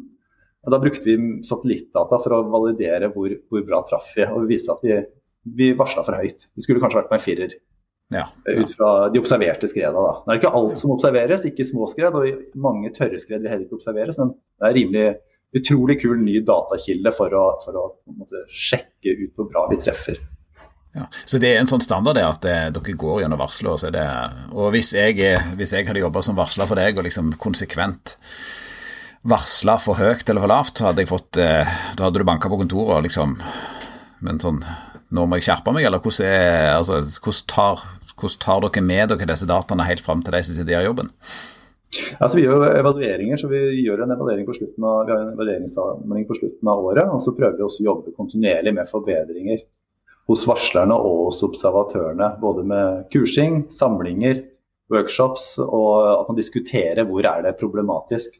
Og 0.67 0.75
da 0.75 0.81
brukte 0.83 1.07
vi 1.07 1.17
satellittdata 1.47 2.19
for 2.23 2.35
å 2.35 2.43
validere 2.51 3.11
hvor, 3.15 3.31
hvor 3.51 3.63
bra 3.67 3.83
traff 3.87 4.13
vi. 4.17 4.27
Og 4.27 4.45
vi 4.45 4.57
viste 4.57 4.75
at 4.75 4.83
vi, 4.87 4.99
vi 5.59 5.73
varsla 5.79 6.03
for 6.07 6.19
høyt. 6.19 6.49
Vi 6.55 6.65
skulle 6.65 6.83
kanskje 6.83 7.03
vært 7.03 7.11
på 7.11 7.19
en 7.19 7.23
firer. 7.23 7.57
Ja, 8.15 8.29
ja. 8.47 8.55
Ut 8.63 8.75
fra 8.79 8.91
de 9.11 9.19
observerte 9.19 9.71
skreda. 9.71 9.95
Da. 9.95 10.13
Det 10.23 10.35
er 10.35 10.41
ikke 10.41 10.55
alt 10.59 10.79
som 10.79 10.93
observeres, 10.95 11.47
ikke 11.47 11.67
små 11.67 11.87
skred. 11.91 12.19
Og 12.19 12.59
mange 12.63 12.91
tørre 12.95 13.19
skred 13.23 13.43
vil 13.43 13.51
heller 13.51 13.67
ikke 13.67 13.79
observeres. 13.79 14.19
Men 14.23 14.35
det 14.35 14.69
er 14.69 14.77
rimelig 14.79 15.07
utrolig 15.57 16.01
kul 16.03 16.19
ny 16.23 16.41
datakilde 16.47 17.13
for 17.17 17.35
å, 17.37 17.45
for 17.65 17.79
å 17.81 17.85
måte, 18.17 18.47
sjekke 18.53 19.17
ut 19.23 19.37
hvor 19.37 19.51
bra 19.53 19.67
vi 19.73 19.81
treffer. 19.83 20.21
Ja, 20.97 21.05
så 21.29 21.41
det 21.41 21.51
er 21.53 21.59
en 21.61 21.69
sånn 21.69 21.85
standard 21.85 22.17
det 22.17 22.25
at 22.25 22.45
det, 22.45 22.53
eh, 22.57 22.69
dere 22.73 22.95
går 22.97 23.23
gjennom 23.23 23.41
varsler. 23.41 23.75
Og, 23.75 24.55
og 24.57 24.71
hvis, 24.73 24.95
jeg, 24.97 25.19
hvis 25.59 25.75
jeg 25.77 25.89
hadde 25.89 26.01
jobba 26.01 26.23
som 26.25 26.39
varsler 26.39 26.69
for 26.69 26.81
deg 26.81 26.97
og 26.97 27.05
liksom 27.05 27.35
konsekvent 27.41 28.17
varsla 29.27 29.77
for 29.83 29.99
høyt 30.01 30.29
eller 30.29 30.45
for 30.45 30.53
lavt, 30.53 30.79
så 30.79 30.89
hadde 30.89 31.05
jeg 31.05 31.11
fått 31.11 31.41
eh, 31.43 31.77
Da 31.99 32.07
hadde 32.07 32.23
du 32.23 32.27
banka 32.29 32.51
på 32.51 32.61
kontoret 32.61 33.01
og 33.01 33.07
liksom 33.09 33.37
Men 34.25 34.41
sånn 34.43 34.63
Nå 35.17 35.23
må 35.27 35.39
jeg 35.39 35.47
skjerpe 35.47 35.71
meg, 35.71 35.85
eller 35.87 36.03
hvordan, 36.03 36.27
er, 36.27 36.73
altså, 36.81 36.97
hvordan, 37.23 37.45
tar, 37.47 37.83
hvordan 38.19 38.41
tar 38.43 38.65
dere 38.65 38.83
med 38.83 39.13
dere 39.13 39.29
disse 39.31 39.47
dataene 39.47 39.87
helt 39.87 40.03
fram 40.03 40.25
til 40.27 40.35
de 40.35 40.41
som 40.43 40.57
sitter 40.57 40.81
i 40.81 40.89
jobben? 40.89 41.13
Altså, 42.19 42.39
vi 42.39 42.45
gjør 42.47 42.65
evalueringer, 42.69 43.41
så 43.41 43.51
vi 43.51 43.61
gjør 43.83 44.05
en 44.05 44.15
evaluering 44.17 44.47
på 44.49 44.57
slutten 44.57 44.87
av, 44.87 45.07
vi 45.07 45.15
har 45.15 45.23
en 45.25 45.33
evalueringssamling 45.35 46.27
på 46.29 46.37
slutten 46.39 46.71
av 46.73 46.85
året. 46.91 47.09
og 47.13 47.23
Så 47.25 47.35
prøver 47.37 47.59
vi 47.59 47.67
også 47.67 47.85
å 47.85 47.89
jobbe 47.91 48.15
kontinuerlig 48.19 48.75
med 48.77 48.91
forbedringer 48.91 49.65
hos 50.31 50.43
varslerne 50.49 50.97
og 50.97 51.27
hos 51.29 51.43
observatørene. 51.47 52.33
Både 52.43 52.65
med 52.67 53.07
kursing, 53.15 53.65
samlinger, 53.73 54.43
workshops 54.93 55.57
og 55.63 55.93
at 56.13 56.29
man 56.31 56.39
diskuterer 56.39 57.07
hvor 57.09 57.27
er 57.27 57.45
det 57.47 57.57
problematisk. 57.61 58.39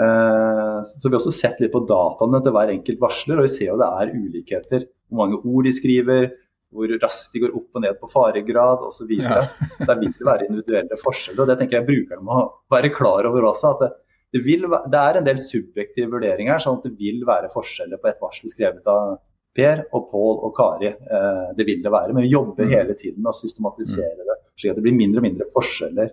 Eh, 0.00 0.78
så 0.84 1.08
Vi 1.08 1.12
har 1.12 1.20
også 1.20 1.34
sett 1.34 1.60
litt 1.60 1.72
på 1.74 1.84
dataene 1.88 2.40
til 2.44 2.54
hver 2.56 2.72
enkelt 2.74 3.02
varsler, 3.02 3.40
og 3.40 3.48
vi 3.48 3.54
ser 3.54 3.72
jo 3.72 3.80
det 3.80 3.90
er 3.90 4.14
ulikheter. 4.14 4.86
Hvor 5.08 5.24
mange 5.24 5.40
ord 5.42 5.66
de 5.66 5.74
skriver, 5.74 6.30
hvor 6.70 6.92
raskt 7.02 7.34
de 7.34 7.42
går 7.44 7.56
opp 7.58 7.78
og 7.78 7.84
ned 7.84 7.96
på 8.00 8.10
faregrad 8.10 8.84
osv. 8.86 9.10
Ja. 9.18 9.40
Der 9.88 9.98
vil 9.98 10.12
det 10.14 10.26
være 10.26 10.46
individuelle 10.46 11.00
forskjeller. 11.00 11.42
og 11.42 11.50
Det 11.50 11.58
tenker 11.60 11.80
jeg 11.80 11.88
brukerne 11.88 12.26
må 12.26 12.44
være 12.72 12.92
klar 12.94 13.28
over 13.30 13.48
også. 13.50 13.74
at 13.74 13.82
det, 13.82 13.90
det, 14.36 14.44
vil, 14.46 14.68
det 14.68 15.02
er 15.02 15.18
en 15.18 15.26
del 15.26 15.42
subjektive 15.42 16.12
vurderinger 16.14 16.62
sånn 16.62 16.78
at 16.78 16.86
det 16.86 16.94
vil 17.00 17.26
være 17.28 17.50
forskjeller 17.54 18.00
på 18.00 18.12
et 18.12 18.22
varsel 18.22 18.52
skrevet 18.52 18.86
av 18.90 19.18
Per 19.58 19.84
og 19.96 20.10
Pål 20.12 20.42
og 20.46 20.54
Kari. 20.54 20.92
Eh, 20.94 21.46
det 21.58 21.66
vil 21.66 21.82
det 21.82 21.90
være. 21.90 22.14
Men 22.14 22.26
vi 22.26 22.34
jobber 22.34 22.68
mm. 22.68 22.74
hele 22.76 22.98
tiden 22.98 23.24
med 23.24 23.32
å 23.32 23.38
systematisere 23.40 24.28
det, 24.28 24.40
slik 24.54 24.74
at 24.74 24.78
det 24.78 24.86
blir 24.86 24.98
mindre 24.98 25.24
og 25.24 25.26
mindre 25.26 25.50
forskjeller 25.56 26.12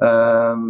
Um, 0.00 0.60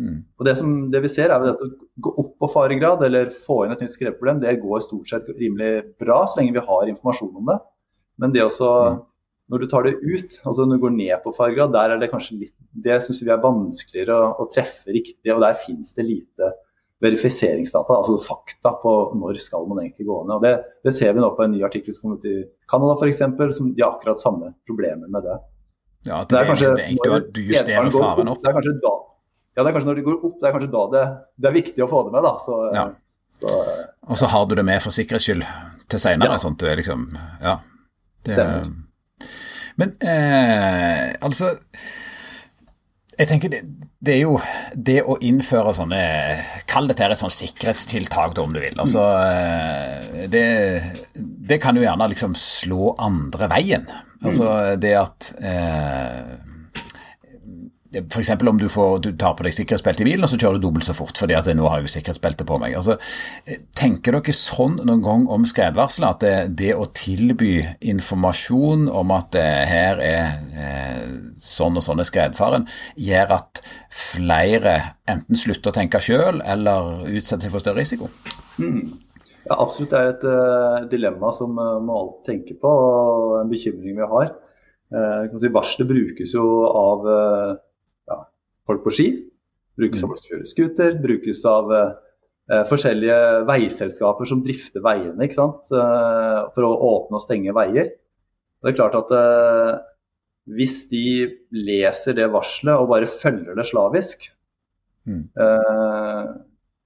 mm. 0.00 0.20
og 0.40 0.46
det, 0.48 0.54
som, 0.56 0.68
det, 0.88 1.02
vi 1.04 1.10
ser 1.12 1.28
er 1.28 1.42
at 1.44 1.60
å 1.60 1.66
gå 2.00 2.12
opp 2.22 2.30
på 2.40 2.48
faregrad 2.48 3.02
eller 3.04 3.28
få 3.28 3.58
inn 3.66 3.74
et 3.74 3.82
nytt 3.84 3.98
skrevproblem 3.98 4.38
det 4.40 4.54
går 4.62 4.80
stort 4.80 5.10
sett 5.10 5.28
rimelig 5.36 5.82
bra 6.00 6.22
så 6.24 6.38
lenge 6.38 6.54
vi 6.56 6.62
har 6.64 6.88
informasjon 6.88 7.34
om 7.36 7.50
det. 7.50 7.58
Men 8.18 8.34
det 8.34 8.44
også, 8.44 8.68
mm. 8.68 9.02
når 9.52 9.62
du 9.62 9.66
tar 9.70 9.88
det 9.88 9.96
ut, 10.02 10.38
altså 10.44 10.66
når 10.66 10.78
du 10.78 10.84
går 10.86 10.96
ned 10.96 11.16
på 11.24 11.34
farga, 11.36 11.68
der 11.74 11.94
er 11.94 12.00
det 12.00 12.10
kanskje 12.12 12.38
litt 12.44 12.56
Det 12.84 12.98
syns 13.04 13.20
vi 13.24 13.34
er 13.34 13.42
vanskeligere 13.42 14.16
å, 14.16 14.32
å, 14.42 14.48
treffe 14.52 14.94
riktig, 14.94 15.30
og 15.34 15.44
der 15.44 15.58
finnes 15.64 15.94
det 15.96 16.06
lite 16.06 16.54
verifiseringsdata, 17.02 17.94
altså 17.94 18.16
fakta 18.18 18.72
på 18.82 18.92
når 19.18 19.38
skal 19.42 19.68
man 19.70 19.84
egentlig 19.84 20.08
gå 20.08 20.16
ned. 20.24 20.34
og 20.34 20.42
Det, 20.42 20.54
det 20.86 20.94
ser 20.96 21.14
vi 21.14 21.22
nå 21.22 21.30
på 21.36 21.44
en 21.44 21.54
ny 21.54 21.62
artikkel 21.66 21.94
som 21.94 22.08
kom 22.08 22.16
ut 22.18 22.26
i 22.26 22.40
Canada 22.70 22.96
f.eks., 22.98 23.22
som 23.54 23.70
de 23.70 23.84
har 23.84 23.94
akkurat 23.94 24.22
samme 24.22 24.50
problemer 24.66 25.06
med 25.06 25.26
det. 25.26 25.36
Ja, 26.06 26.24
det, 26.24 26.32
det 26.32 26.40
er, 26.40 26.48
kanskje 26.48 26.72
når 26.74 27.28
du 27.34 27.40
justerer 27.42 27.92
faren 27.94 28.32
opp. 28.32 28.42
Det 28.42 28.50
er 28.50 28.58
kanskje 28.58 28.74
da, 28.82 28.94
ja, 29.54 29.62
det 29.62 29.70
er 29.70 29.74
kanskje 29.74 29.90
når 29.90 29.98
det 29.98 30.06
går 30.06 30.18
opp, 30.18 30.36
det 30.38 30.46
er 30.46 30.54
kanskje 30.54 30.70
da 30.74 30.82
det, 30.92 31.06
det 31.38 31.50
er 31.50 31.56
viktig 31.56 31.82
å 31.82 31.88
få 31.90 32.04
det 32.06 32.14
med. 32.14 32.26
da. 32.26 32.34
Så, 32.42 32.58
ja. 32.74 32.84
så, 33.34 33.56
og 34.06 34.20
så 34.20 34.30
har 34.34 34.46
du 34.46 34.54
det 34.58 34.66
med 34.66 34.82
for 34.84 34.94
sikkerhets 34.94 35.26
skyld 35.26 35.46
til 35.90 36.02
seinere, 36.02 36.36
ja. 36.36 36.42
sånn 36.42 36.54
at 36.58 36.62
du 36.62 36.70
er 36.70 36.78
liksom 36.82 37.10
Ja. 37.42 37.58
Det, 38.26 38.36
Men 39.78 39.94
eh, 40.02 41.14
altså 41.24 41.54
jeg 43.18 43.26
tenker 43.26 43.50
det, 43.50 43.60
det, 43.98 44.12
er 44.14 44.20
jo 44.22 44.36
det 44.74 45.00
å 45.02 45.16
innføre 45.26 45.72
sånne 45.74 46.02
Kall 46.70 46.86
dette 46.86 47.02
her 47.02 47.14
et 47.14 47.18
sånn 47.18 47.34
sikkerhetstiltak, 47.34 48.38
om 48.38 48.52
du 48.54 48.60
vil. 48.62 48.76
Altså, 48.78 49.02
eh, 49.26 50.28
det, 50.30 50.44
det 51.18 51.58
kan 51.62 51.74
jo 51.74 51.82
gjerne 51.82 52.06
liksom 52.12 52.36
slå 52.38 52.92
andre 53.02 53.48
veien. 53.50 53.88
Altså 54.22 54.76
det 54.78 54.94
at 54.98 55.32
eh, 55.42 56.30
F.eks. 57.88 58.30
om 58.44 58.58
du, 58.60 58.66
får, 58.68 58.98
du, 59.06 59.10
tar 59.16 59.32
på 59.38 59.46
deg 59.46 59.54
sikkerhetsbelte 59.56 60.04
i 60.04 60.08
bilen, 60.10 60.26
og 60.26 60.28
så 60.28 60.36
kjører 60.36 60.58
du 60.58 60.66
dobbelt 60.66 60.84
så 60.84 60.92
fort 60.96 61.16
fordi 61.16 61.36
at 61.38 61.48
nå 61.56 61.70
har 61.72 61.80
jeg 61.80 61.94
sikkerhetsbelte 61.94 62.44
på 62.48 62.58
meg. 62.60 62.76
Altså, 62.76 62.98
tenker 63.78 64.18
dere 64.18 64.34
sånn 64.36 64.76
noen 64.82 65.04
gang 65.04 65.24
om 65.32 65.46
skredvarsel, 65.48 66.04
at 66.10 66.20
det, 66.24 66.34
det, 66.60 66.74
å 66.76 66.84
tilby 66.92 67.62
informasjon 67.80 68.90
om 68.92 69.14
at 69.16 69.32
det 69.38 69.48
her 69.70 70.02
er 70.04 70.36
eh, 70.52 71.04
sånn 71.40 71.80
og 71.80 71.84
sånn 71.84 72.02
er 72.02 72.08
skredfaren, 72.08 72.68
gjør 73.00 73.38
at 73.38 73.62
flere 73.94 74.76
enten 75.08 75.38
slutter 75.40 75.72
å 75.72 75.78
tenke 75.78 76.02
sjøl 76.04 76.42
eller 76.44 77.06
utsetter 77.08 77.46
seg 77.46 77.54
for 77.54 77.64
større 77.64 77.80
risiko? 77.80 78.10
Mm. 78.60 78.98
Ja, 79.48 79.56
absolutt. 79.62 79.94
Det 79.94 80.00
er 80.00 80.10
et 80.12 80.26
uh, 80.28 80.88
dilemma 80.90 81.30
som 81.32 81.56
uh, 81.56 81.78
må 81.80 81.96
alltid 81.96 82.26
tenke 82.28 82.58
på, 82.60 82.68
og 82.68 83.38
en 83.40 83.48
bekymring 83.48 83.96
vi 83.96 84.08
har. 84.12 84.34
Uh, 84.92 85.38
si, 85.40 85.48
Varselet 85.52 85.88
brukes 85.88 86.34
jo 86.36 86.44
av 86.68 87.08
uh, 87.08 87.54
folk 88.68 88.84
på 88.84 88.94
ski. 88.94 89.08
Brukes 89.78 90.02
av 90.02 90.08
mm. 90.08 90.12
folk 90.12 90.22
som 90.22 90.32
kjører 90.32 90.50
scooter. 90.52 90.98
Brukes 91.04 91.44
av 91.48 91.74
forskjellige 92.70 93.16
veiselskaper 93.44 94.28
som 94.30 94.40
drifter 94.40 94.80
veiene 94.80 95.26
ikke 95.26 95.36
sant? 95.36 95.66
for 95.68 96.64
å 96.64 96.70
åpne 96.94 97.18
og 97.18 97.20
stenge 97.20 97.52
veier. 97.52 97.90
Det 98.64 98.70
er 98.70 98.78
klart 98.78 98.96
at 98.96 99.12
hvis 100.48 100.78
de 100.88 101.28
leser 101.52 102.16
det 102.16 102.30
varselet 102.32 102.80
og 102.80 102.88
bare 102.94 103.10
følger 103.10 103.58
det 103.58 103.68
slavisk, 103.68 104.30
mm 105.04 105.28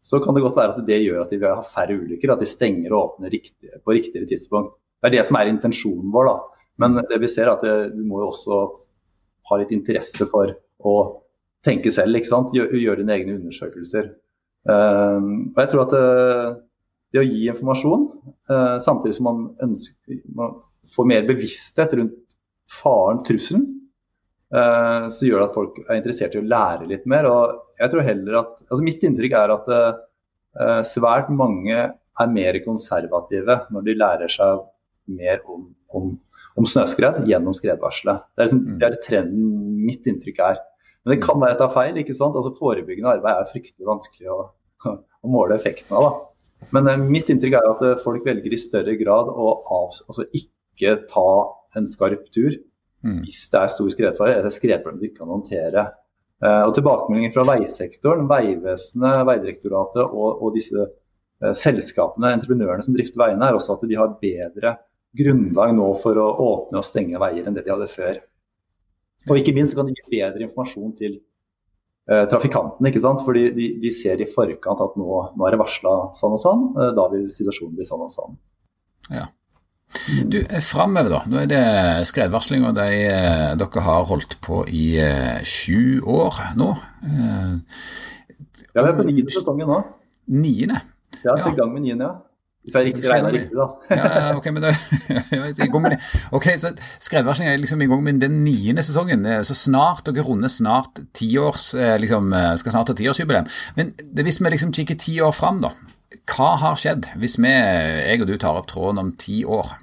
så 0.03 0.19
kan 0.19 0.35
det 0.35 0.43
godt 0.43 0.59
være 0.59 0.75
at 0.75 0.87
det 0.87 0.99
gjør 1.05 1.23
at 1.23 1.31
de 1.31 1.39
vil 1.39 1.55
ha 1.55 1.63
færre 1.63 1.95
ulykker, 1.95 2.33
at 2.35 2.43
de 2.43 2.49
stenger 2.51 2.91
og 2.91 3.03
åpner 3.03 3.31
riktig, 3.31 3.71
på 3.87 3.95
riktigere 3.95 4.27
tidspunkt. 4.27 4.75
Det 4.99 5.09
er 5.09 5.17
det 5.17 5.27
som 5.29 5.39
er 5.39 5.51
intensjonen 5.51 6.11
vår. 6.15 6.31
da. 6.31 6.65
Men 6.83 6.99
det 6.99 7.21
vi 7.23 7.31
ser 7.31 7.47
er 7.47 7.55
at 7.55 7.63
det, 7.63 7.93
vi 7.95 8.07
må 8.07 8.23
jo 8.23 8.33
også 8.33 8.59
ha 9.51 9.59
litt 9.61 9.75
interesse 9.75 10.27
for 10.31 10.51
å 10.83 10.95
tenke 11.67 11.93
selv. 11.95 12.19
ikke 12.19 12.31
sant? 12.31 12.53
Gjøre, 12.57 12.81
gjør 12.81 13.01
dine 13.03 13.17
egne 13.17 13.39
undersøkelser. 13.39 14.13
Uh, 14.69 15.51
og 15.53 15.59
jeg 15.59 15.71
tror 15.73 15.85
at 15.85 15.95
det, 15.95 16.03
eh, 16.03 16.51
det 17.13 17.21
å 17.21 17.27
gi 17.27 17.41
informasjon, 17.51 18.05
uh, 18.51 18.77
samtidig 18.83 19.17
som 19.19 19.27
man, 19.29 19.41
ønsker, 19.65 20.21
man 20.39 20.55
får 20.95 21.09
mer 21.11 21.27
bevissthet 21.29 21.97
rundt 21.99 22.37
faren, 22.71 23.25
trusselen, 23.27 23.67
uh, 24.55 25.11
så 25.13 25.27
gjør 25.27 25.43
det 25.43 25.49
at 25.49 25.57
folk 25.59 25.81
er 25.83 25.99
interessert 25.99 26.37
i 26.39 26.41
å 26.41 26.47
lære 26.47 26.89
litt 26.93 27.09
mer. 27.11 27.27
og 27.29 27.83
jeg 27.83 27.93
tror 27.93 28.07
heller 28.07 28.39
at, 28.45 28.55
altså 28.69 28.87
Mitt 28.87 29.03
inntrykk 29.07 29.35
er 29.37 29.57
at 29.57 29.71
svært 30.85 31.31
mange 31.33 31.77
er 32.21 32.29
mer 32.29 32.59
konservative 32.61 33.55
når 33.73 33.87
de 33.87 33.95
lærer 33.97 34.31
seg 34.31 34.61
mer 35.09 35.41
om, 35.51 35.65
om, 35.97 36.11
om 36.61 36.69
snøskred 36.69 37.25
gjennom 37.27 37.57
skredvarselet. 37.57 38.21
Det 38.37 38.43
er, 38.43 38.49
liksom, 38.49 38.61
mm. 38.67 38.77
det 38.79 38.89
er 38.89 38.99
trenden 39.07 39.81
mitt 39.87 40.07
inntrykk 40.07 40.43
er. 40.45 40.61
Men 41.03 41.15
det 41.15 41.23
kan 41.25 41.41
være 41.43 41.57
at 41.57 41.63
det 41.63 41.69
er 41.69 41.77
feil. 41.77 42.03
ikke 42.03 42.17
sant? 42.19 42.37
Altså 42.39 42.55
Forebyggende 42.59 43.17
arbeid 43.17 43.41
er 43.41 43.49
fryktelig 43.51 43.89
vanskelig 43.89 44.31
å, 44.33 44.41
å 44.93 45.33
måle 45.33 45.59
effekten 45.59 45.97
av. 45.99 46.09
da. 46.09 46.69
Men 46.75 46.91
eh, 46.91 47.07
mitt 47.17 47.31
inntrykk 47.33 47.59
er 47.59 47.71
at 47.73 47.83
uh, 47.87 47.97
folk 48.03 48.27
velger 48.27 48.55
i 48.55 48.61
større 48.61 48.95
grad 49.01 49.31
å 49.31 49.57
av, 49.67 49.97
altså 50.07 50.29
ikke 50.31 51.01
ta 51.11 51.31
en 51.79 51.89
skarp 51.89 52.29
tur 52.35 52.55
mm. 53.03 53.23
hvis 53.25 53.45
det 53.53 53.61
er 53.61 53.73
stor 53.73 53.91
skredfare 53.93 54.37
eller 54.39 54.55
skredproblem 54.55 55.01
de 55.01 55.11
ikke 55.11 55.23
kan 55.25 55.35
håndtere. 55.35 55.87
Eh, 56.43 56.63
og 56.67 56.75
Tilbakemeldinger 56.77 57.35
fra 57.37 57.47
veisektoren, 57.53 58.27
Vegvesenet, 58.31 59.23
Vegdirektoratet 59.29 60.03
og, 60.07 60.43
og 60.43 60.57
disse 60.57 60.87
eh, 60.87 61.55
selskapene, 61.59 62.33
entreprenørene 62.39 62.87
som 62.87 62.97
drifter 62.97 63.23
veiene, 63.23 63.47
er 63.47 63.59
også 63.59 63.77
at 63.77 63.87
de 63.87 63.99
har 63.99 64.17
bedre 64.23 64.77
grunnlag 65.19 65.75
nå 65.77 65.93
for 66.01 66.19
å 66.19 66.29
åpne 66.47 66.81
og 66.81 66.89
stenge 66.89 67.21
veier 67.23 67.47
enn 67.47 67.59
det 67.59 67.67
de 67.67 67.75
hadde 67.75 67.91
før. 67.91 68.19
Og 69.31 69.39
ikke 69.39 69.55
minst 69.57 69.77
kan 69.79 69.87
de 69.87 69.95
gi 69.95 70.07
bedre 70.11 70.47
informasjon 70.47 70.97
til 70.99 71.19
eh, 72.11 72.25
trafikantene. 72.31 72.91
ikke 72.91 73.03
sant? 73.05 73.23
Fordi 73.27 73.45
de, 73.55 73.69
de, 73.83 73.93
ser 73.95 74.23
i 74.23 74.31
forkant 74.31 74.83
at 74.83 74.97
nå, 74.99 75.21
nå 75.37 75.47
er 75.47 75.55
det 75.55 75.63
varsla 75.63 75.95
sånn 76.19 76.39
og 76.39 76.43
sånn, 76.43 76.67
eh, 76.79 76.91
da 76.99 77.07
vil 77.13 77.29
situasjonen 77.35 77.79
bli 77.79 77.87
sånn 77.87 78.05
og 78.07 78.13
sånn. 78.15 78.37
Ja. 79.13 79.29
Du, 80.27 80.39
eh, 80.41 80.61
Framover, 80.65 81.11
da. 81.11 81.21
Nå 81.29 81.41
er 81.43 81.49
det 81.51 81.63
skredvarsling, 82.09 82.65
og 82.67 82.75
de, 82.79 82.89
eh, 83.13 83.55
dere 83.61 83.85
har 83.87 84.07
holdt 84.09 84.39
på 84.45 84.63
i 84.69 84.97
eh, 84.99 85.43
sju 85.47 86.01
år 86.01 86.41
nå. 86.59 86.71
Ja, 88.73 88.81
vi 88.83 88.89
er 88.89 88.97
på 88.97 89.07
niende 89.07 89.35
sesongen 89.35 89.69
nå. 89.69 89.81
Niende? 90.33 90.81
Ja, 91.23 91.37
skal 91.37 91.53
i 91.53 91.59
gang 91.59 91.75
med 91.75 91.85
niende, 91.85 92.09
ja. 92.09 92.32
Hvis 92.63 92.77
jeg 92.77 92.87
riktig 92.87 93.11
riktig, 93.35 93.57
da. 93.59 93.65
ja, 93.91 94.35
ok, 94.39 94.45
men 94.55 94.63
da, 94.63 94.71
i 95.51 95.67
gang 95.67 95.83
med 95.83 95.97
det. 95.97 95.99
Ok, 96.31 96.47
så 96.63 96.71
Skredvarsling 97.03 97.49
er 97.51 97.57
liksom 97.59 97.83
i 97.83 97.89
gang 97.91 98.05
med 98.07 98.21
den 98.23 98.37
niende 98.45 98.85
sesongen. 98.87 99.27
Så 99.43 99.57
snart 99.59 100.07
dere 100.07 100.23
runder 100.29 100.53
snart 100.53 101.01
tiårs, 101.19 101.73
eh, 101.75 101.97
liksom, 101.99 102.31
eh, 102.39 102.53
skal 102.61 102.77
snart 102.77 102.93
ha 102.93 102.99
tiårsjubileum. 102.99 103.51
Men 103.75 103.91
hvis 104.15 104.39
vi 104.39 104.55
liksom 104.55 104.71
kikker 104.79 105.01
ti 105.03 105.17
år 105.21 105.35
fram, 105.35 105.59
da. 105.65 105.73
Hva 106.31 106.53
har 106.63 106.79
skjedd 106.79 107.09
hvis 107.19 107.35
vi, 107.43 107.51
jeg 107.51 108.23
og 108.23 108.31
du 108.31 108.37
tar 108.39 108.61
opp 108.61 108.71
tråden 108.71 109.03
om 109.03 109.15
ti 109.19 109.43
år? 109.43 109.75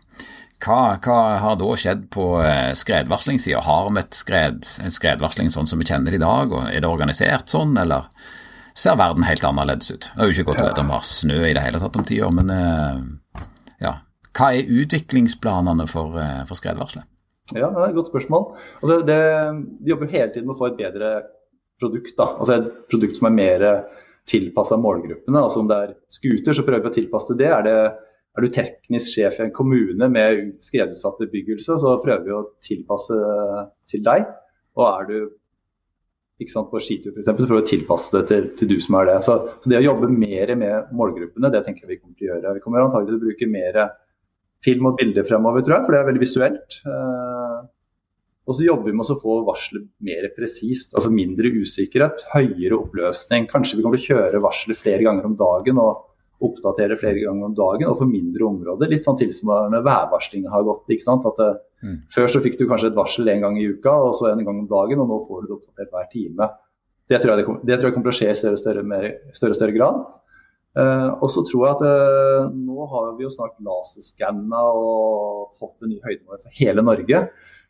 Hva, 0.64 1.00
hva 1.04 1.20
har 1.40 1.60
da 1.60 1.76
skjedd 1.80 2.08
på 2.16 2.32
eh, 2.44 2.72
skredvarslingssida? 2.80 3.60
Har 3.68 3.92
vi 3.96 4.08
skred, 4.16 4.64
en 4.84 4.96
skredvarsling 4.96 5.52
sånn 5.52 5.68
som 5.68 5.80
vi 5.80 5.88
kjenner 5.88 6.16
det 6.16 6.20
i 6.20 6.24
dag? 6.24 6.52
og 6.52 6.72
Er 6.72 6.80
det 6.80 6.90
organisert 6.90 7.52
sånn, 7.52 7.76
eller? 7.80 8.08
Ser 8.78 8.98
verden 9.00 9.26
helt 9.28 9.46
annerledes 9.46 9.92
ut. 9.92 10.10
Det 10.12 10.24
er 10.24 10.30
jo 10.30 10.36
ikke 10.36 10.52
godt 10.52 10.64
å 10.64 10.68
vite 10.70 10.84
om 10.84 10.92
det 10.92 11.00
har 11.00 11.08
snø 11.08 11.40
i 11.48 11.56
det 11.56 11.64
hele 11.66 11.82
tatt 11.82 12.00
om 12.00 12.06
ti 12.08 12.20
år, 12.26 12.36
men 12.36 12.54
eh, 12.54 13.46
ja. 13.86 13.96
Hva 14.36 14.52
er 14.56 14.70
utviklingsplanene 14.82 15.88
for, 15.90 16.20
eh, 16.22 16.44
for 16.50 16.60
skredvarselet? 16.60 17.08
Ja, 17.56 17.72
det 17.74 17.82
er 17.82 17.88
et 17.90 17.98
godt 17.98 18.12
spørsmål. 18.12 18.52
Altså, 18.82 19.00
det, 19.08 19.22
vi 19.82 19.94
jobber 19.94 20.12
hele 20.12 20.30
tiden 20.34 20.50
med 20.50 20.54
å 20.54 20.60
få 20.60 20.70
et 20.70 20.78
bedre 20.78 21.14
produkt. 21.82 22.14
Da. 22.18 22.36
Altså 22.38 22.60
Et 22.60 22.70
produkt 22.92 23.18
som 23.18 23.30
er 23.30 23.38
mer 23.38 23.66
tilpassa 24.30 24.78
målgruppene. 24.78 25.42
Altså 25.42 25.64
Om 25.64 25.72
det 25.72 25.80
er 25.84 25.96
scooter, 26.14 26.54
så 26.54 26.66
prøver 26.68 26.86
vi 26.86 26.92
å 26.92 26.98
tilpasse 27.00 27.38
det. 27.40 27.50
Er, 27.50 27.66
det. 27.66 27.76
er, 28.38 28.46
du 28.46 28.54
teknisk 28.54 29.16
sjef 29.16 29.40
i 29.40 29.48
en 29.48 29.56
kommune 29.56 30.12
med 30.12 30.54
skredutsatt 30.66 31.20
bebyggelse, 31.24 31.80
så 31.82 31.98
prøver 32.04 32.28
vi 32.28 32.36
å 32.38 32.46
tilpasse 32.66 33.18
til 33.90 34.06
deg. 34.06 34.28
Og 34.78 34.86
er 34.88 35.10
du 35.10 35.18
ikke 36.40 36.54
sant, 36.54 36.70
på 36.72 36.80
skitur 36.84 37.12
f.eks., 37.14 37.28
så 37.28 37.36
for 37.40 37.60
å 37.60 37.66
tilpasse 37.68 38.14
det 38.16 38.22
til, 38.30 38.46
til, 38.60 38.70
du 38.72 38.84
som 38.84 38.96
er 39.00 39.10
det. 39.10 39.18
Så, 39.28 39.36
så, 39.60 39.72
det 39.72 39.82
å 39.82 39.88
jobbe 39.90 40.12
mer 40.12 40.54
med 40.60 40.94
målgruppene, 40.96 41.52
det 41.52 41.66
tenker 41.66 41.86
jeg 41.86 41.92
vi 41.92 42.00
kommer 42.00 42.16
til 42.20 42.30
å 42.30 42.32
gjøre. 42.36 42.54
Vi 42.56 42.64
kommer 42.64 42.86
antagelig 42.86 43.12
til 43.12 43.20
å 43.20 43.26
bruke 43.26 43.50
mer 43.52 43.82
film 44.66 44.88
og 44.90 45.00
bilder 45.00 45.28
fremover, 45.28 45.64
tror 45.66 45.78
jeg, 45.78 45.86
for 45.86 45.96
det 45.96 46.00
er 46.00 46.08
veldig 46.10 46.24
visuelt. 46.24 46.80
Eh, 46.88 47.60
og 48.50 48.58
så 48.58 48.66
jobber 48.66 48.90
vi 48.90 48.98
med 48.98 49.12
å 49.14 49.20
få 49.20 49.36
varselet 49.46 49.86
mer 50.06 50.26
presist, 50.34 50.96
altså 50.98 51.12
mindre 51.14 51.52
usikkerhet, 51.60 52.24
høyere 52.32 52.80
oppløsning. 52.80 53.46
Kanskje 53.52 53.78
vi 53.78 53.86
kommer 53.86 54.00
til 54.02 54.16
å 54.16 54.18
kjøre 54.18 54.42
varselet 54.42 54.80
flere 54.80 55.06
ganger 55.06 55.28
om 55.30 55.36
dagen 55.38 55.82
og 55.84 56.09
oppdatere 56.46 56.96
flere 57.00 57.20
ganger 57.20 57.50
om 57.50 57.56
dagen 57.58 57.90
og 57.92 57.98
for 58.00 58.10
mindre 58.10 58.46
områder. 58.48 58.92
Litt 58.92 59.04
sånn 59.06 59.20
tilsvarende 59.20 59.82
værvarsling 59.86 60.48
har 60.52 60.64
gått. 60.68 60.86
ikke 60.88 61.06
sant? 61.06 61.28
At 61.28 61.40
det, 61.42 61.50
mm. 61.84 61.98
Før 62.16 62.32
så 62.32 62.42
fikk 62.44 62.56
du 62.60 62.66
kanskje 62.70 62.94
et 62.94 63.00
varsel 63.00 63.32
en 63.32 63.44
gang 63.46 63.60
i 63.60 63.68
uka 63.74 63.96
og 64.08 64.16
så 64.20 64.32
en 64.32 64.46
gang 64.46 64.64
om 64.64 64.70
dagen, 64.70 65.04
og 65.04 65.12
nå 65.12 65.20
får 65.28 65.44
du 65.44 65.50
det 65.50 65.58
oppdatert 65.58 65.92
hver 65.96 66.08
time. 66.14 66.50
Det 67.10 67.20
tror 67.20 67.34
jeg, 67.36 67.46
det 67.50 67.74
det 67.74 67.80
tror 67.80 67.90
jeg 67.90 67.98
kommer 67.98 68.10
til 68.12 68.16
å 68.16 68.20
skje 68.22 68.32
i 68.32 68.40
større 68.40 68.58
og 68.58 68.64
større, 68.64 68.86
mer, 68.88 69.12
større, 69.36 69.58
større 69.58 69.76
grad. 69.76 70.02
Uh, 70.78 71.18
og 71.18 71.32
så 71.34 71.42
tror 71.48 71.64
jeg 71.66 71.76
at 71.76 71.84
uh, 71.90 72.50
nå 72.54 72.86
har 72.92 73.14
vi 73.18 73.26
jo 73.26 73.32
snart 73.34 73.56
laserskanna 73.66 74.60
og 74.78 75.56
fått 75.58 75.82
en 75.82 75.90
ny 75.90 75.98
høydemåler 76.04 76.44
for 76.44 76.60
hele 76.60 76.86
Norge. 76.86 77.24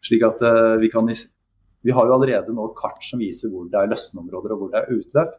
slik 0.03 0.25
at 0.27 0.43
uh, 0.43 0.75
vi 0.81 0.91
kan 0.91 1.07
vi 1.07 1.95
har 1.95 2.09
jo 2.09 2.15
allerede 2.17 2.53
nå 2.53 2.67
kart 2.75 2.99
som 3.07 3.21
viser 3.23 3.51
hvor 3.51 3.69
det 3.71 3.79
er 3.79 3.91
løsneområder 3.93 4.53
og 4.53 4.59
hvor 4.59 4.73
det 4.73 4.81
er 4.81 4.97
utløp. 4.97 5.37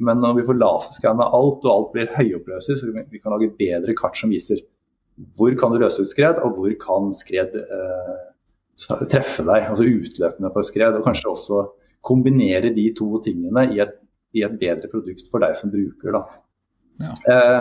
Men 0.00 0.22
når 0.22 0.38
vi 0.38 0.46
får 0.48 0.58
laserskanna 0.60 1.26
alt, 1.36 1.64
og 1.66 1.72
alt 1.72 1.90
blir 1.94 2.12
høyoppløselig, 2.16 2.78
så 2.80 2.90
vi 3.12 3.20
kan 3.20 3.34
lage 3.34 3.52
bedre 3.58 3.96
kart 3.98 4.16
som 4.18 4.32
viser 4.32 4.62
hvor 5.36 5.52
kan 5.60 5.72
du 5.72 5.80
løse 5.82 6.00
ut 6.00 6.08
skred, 6.08 6.38
og 6.40 6.56
hvor 6.56 6.72
kan 6.80 7.10
skred 7.16 7.56
eh, 7.60 8.20
treffe 9.10 9.44
deg. 9.44 9.66
Altså 9.68 9.84
utløpene 9.88 10.52
for 10.54 10.66
skred. 10.66 10.96
Og 10.96 11.04
kanskje 11.04 11.32
også 11.32 11.64
kombinere 12.06 12.72
de 12.72 12.86
to 12.96 13.20
tingene 13.24 13.66
i 13.74 13.82
et, 13.84 13.92
i 14.36 14.44
et 14.46 14.56
bedre 14.60 14.88
produkt 14.92 15.28
for 15.32 15.44
deg 15.44 15.56
som 15.58 15.72
bruker. 15.74 16.16
Ja. 17.00 17.12
Eh, 17.34 17.60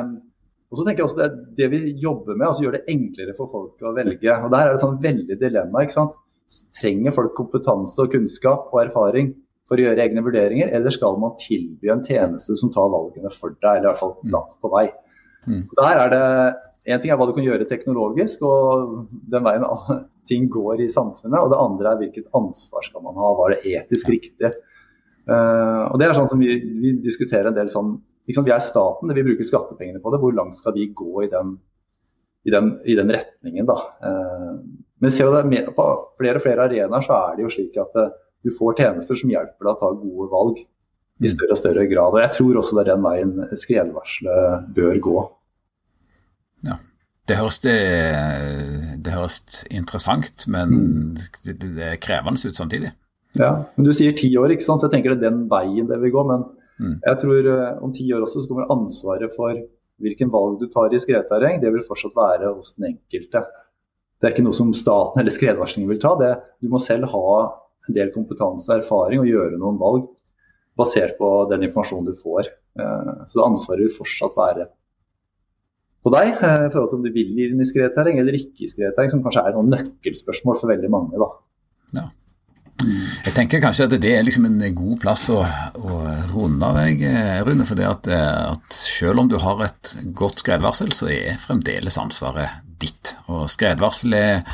og 0.69 0.78
så 0.78 0.86
tenker 0.86 1.02
jeg 1.02 1.10
også 1.10 1.19
det, 1.19 1.30
det 1.58 1.67
vi 1.73 1.93
jobber 1.97 2.38
med, 2.38 2.47
altså 2.47 2.63
gjør 2.63 2.78
det 2.78 2.93
enklere 2.93 3.36
for 3.38 3.52
folk 3.52 3.84
å 3.84 3.93
velge. 3.97 4.30
og 4.32 4.52
Der 4.54 4.67
er 4.67 4.75
det 4.75 4.84
sånn 4.84 4.99
veldig 5.04 5.39
dilemma. 5.41 5.84
ikke 5.84 5.97
sant? 5.97 6.17
Trenger 6.78 7.13
folk 7.13 7.36
kompetanse 7.38 8.06
og 8.06 8.13
kunnskap 8.13 8.69
og 8.73 8.84
erfaring? 8.86 9.34
For 9.69 9.77
å 9.77 9.86
gjøre 9.86 10.01
egne 10.01 10.23
vurderinger, 10.25 10.71
eller 10.73 10.93
skal 10.93 11.19
man 11.21 11.38
tilby 11.41 11.91
en 11.93 12.01
tjeneste 12.05 12.58
som 12.58 12.71
tar 12.73 12.89
valgene 12.91 13.29
for 13.34 13.53
deg, 13.53 13.69
eller 13.77 13.86
i 13.86 13.91
hvert 13.91 14.01
fall 14.01 14.15
mm. 14.17 14.32
langt 14.34 14.55
på 14.63 14.71
vei. 14.73 14.88
Mm. 15.45 15.62
Der 15.77 16.01
er 16.05 16.12
det 16.15 16.23
En 16.89 17.01
ting 17.03 17.12
er 17.13 17.19
hva 17.19 17.27
du 17.27 17.36
kan 17.36 17.45
gjøre 17.45 17.67
teknologisk, 17.69 18.41
og 18.47 19.10
den 19.29 19.43
veien 19.45 19.65
ting 20.29 20.47
går 20.49 20.82
i 20.82 20.88
samfunnet. 20.89 21.38
Og 21.38 21.51
det 21.51 21.60
andre 21.62 21.91
er 21.91 21.99
hvilket 21.99 22.32
ansvar 22.38 22.86
skal 22.88 23.03
man 23.05 23.19
ha, 23.19 23.34
hva 23.36 23.49
er 23.49 23.55
det 23.55 23.73
etisk 23.75 24.10
riktig. 24.10 24.49
Uh, 25.29 25.86
og 25.91 25.99
det 26.01 26.08
er 26.08 26.15
sånn 26.17 26.29
som 26.32 26.39
Vi, 26.41 26.55
vi 26.82 26.95
diskuterer 27.03 27.51
en 27.51 27.58
del 27.58 27.67
sånn 27.69 27.91
liksom, 28.25 28.47
Vi 28.47 28.53
er 28.55 28.63
staten, 28.65 29.12
vi 29.13 29.25
bruker 29.27 29.45
skattepengene 29.45 30.01
på 30.01 30.13
det. 30.13 30.21
Hvor 30.23 30.34
langt 30.34 30.58
skal 30.58 30.73
vi 30.79 30.88
gå 30.95 31.27
i 31.27 31.29
den, 31.29 31.58
i 32.47 32.55
den, 32.55 32.71
i 32.89 32.95
den 32.97 33.13
retningen? 33.13 33.69
da? 33.69 33.77
Uh, 34.01 34.58
men 35.03 35.13
ser 35.13 35.29
du 35.29 35.51
det 35.51 35.67
på 35.75 35.86
flere 36.17 36.41
og 36.41 36.47
flere 36.47 36.65
arenaer 36.65 37.05
så 37.05 37.19
er 37.19 37.38
det 37.38 37.45
jo 37.45 37.53
slik 37.53 37.77
at 37.84 38.01
uh, 38.01 38.10
du 38.45 38.52
får 38.56 38.78
tjenester 38.80 39.19
som 39.19 39.32
hjelper 39.32 39.67
deg 39.67 39.71
å 39.73 39.80
ta 39.80 39.89
gode 39.95 40.28
valg 40.32 40.62
i 41.19 41.32
større 41.32 41.56
og 41.56 41.60
større 41.60 41.86
grad. 41.91 42.15
Og 42.15 42.21
Jeg 42.23 42.36
tror 42.38 42.60
også 42.62 42.78
det 42.78 42.86
er 42.86 42.91
den 42.93 43.04
veien 43.04 43.34
skredvarselet 43.63 44.69
bør 44.75 45.02
gå. 45.10 45.17
Ja. 46.67 46.80
Det 47.30 47.38
høres, 47.38 47.60
det, 47.62 47.75
det 49.06 49.13
høres 49.13 49.65
interessant, 49.69 50.47
men 50.49 50.71
mm. 50.73 51.17
det, 51.45 51.60
det, 51.62 51.84
er 51.91 51.99
krevende 52.02 52.41
ut 52.41 52.58
samtidig. 52.58 52.89
Ja, 53.38 53.52
men 53.75 53.86
Du 53.86 53.91
sier 53.93 54.15
ti 54.17 54.32
år, 54.39 54.56
ikke 54.56 54.65
sant? 54.65 54.82
så 54.82 54.88
jeg 54.88 54.95
tenker 54.95 55.13
det 55.13 55.28
er 55.28 55.36
den 55.36 55.43
veien 55.52 55.91
det 55.91 55.99
vil 56.02 56.15
gå. 56.15 56.23
Men 56.32 56.47
mm. 56.80 56.95
jeg 57.06 57.21
tror 57.21 57.52
uh, 57.52 57.84
om 57.86 57.93
ti 57.93 58.08
år 58.15 58.25
også 58.25 58.41
så 58.41 58.49
kommer 58.49 58.71
ansvaret 58.73 59.36
for 59.36 59.60
hvilken 60.02 60.32
valg 60.34 60.58
du 60.62 60.65
tar 60.71 60.95
i 60.95 61.02
skredterreng, 61.02 61.60
det 61.62 61.73
vil 61.75 61.86
fortsatt 61.86 62.15
være 62.17 62.54
hos 62.56 62.73
den 62.78 62.93
enkelte. 62.93 63.43
Det 64.19 64.28
er 64.28 64.34
ikke 64.34 64.47
noe 64.47 64.56
som 64.56 64.71
staten 64.75 65.21
eller 65.21 65.36
skredvarslingen 65.36 65.91
vil 65.91 66.02
ta. 66.02 66.15
Det, 66.19 66.32
du 66.63 66.71
må 66.71 66.82
selv 66.82 67.12
ha 67.12 67.34
en 67.88 67.96
del 67.96 68.12
kompetanse 68.13 68.72
og 68.72 68.82
erfaring 68.84 69.24
og 69.24 69.30
gjøre 69.30 69.60
noen 69.62 69.80
valg 69.82 70.08
basert 70.80 71.18
på 71.20 71.30
den 71.52 71.65
informasjonen 71.68 72.10
du 72.10 72.15
får. 72.18 72.52
Eh, 72.80 73.15
så 73.28 73.39
det 73.39 73.48
ansvaret 73.48 73.88
vil 73.88 73.98
fortsatt 73.98 74.38
være 74.38 74.70
på 76.00 76.13
deg 76.15 76.30
eh, 76.32 76.62
i 76.68 76.72
forhold 76.72 76.92
til 76.92 77.02
om 77.02 77.04
du 77.08 77.12
vil 77.15 77.34
gi 77.36 77.50
i 77.50 77.68
skredterreng 77.68 78.22
eller 78.22 78.38
ikke 78.38 78.65
i 78.65 78.72
skredterreng, 78.72 79.12
som 79.12 79.26
kanskje 79.26 79.44
er 79.48 79.58
noen 79.58 79.74
nøkkelspørsmål 79.74 80.62
for 80.62 80.72
veldig 80.72 80.92
mange. 80.94 81.20
da. 81.20 81.30
Ja. 82.00 82.08
Jeg 82.80 83.34
tenker 83.36 83.60
kanskje 83.60 83.89
at 83.89 83.96
det 84.00 84.13
er 84.15 84.24
liksom 84.24 84.46
en 84.48 84.62
god 84.76 85.02
plass 85.02 85.26
å, 85.34 85.42
å 85.44 85.98
runde 86.32 86.63
av, 86.63 86.80
Rune. 87.44 87.65
For 87.68 87.82
at, 87.84 88.08
at, 88.08 88.70
selv 88.72 89.20
om 89.20 89.28
du 89.28 89.36
har 89.42 89.65
et 89.65 89.98
godt 90.15 90.46
skredvarsel, 90.46 90.94
så 90.96 91.10
er 91.12 91.42
fremdeles 91.44 92.00
ansvaret 92.00 92.68
ditt. 92.82 93.15
Og 93.32 93.48
skredvarsel 93.52 94.15
er, 94.18 94.46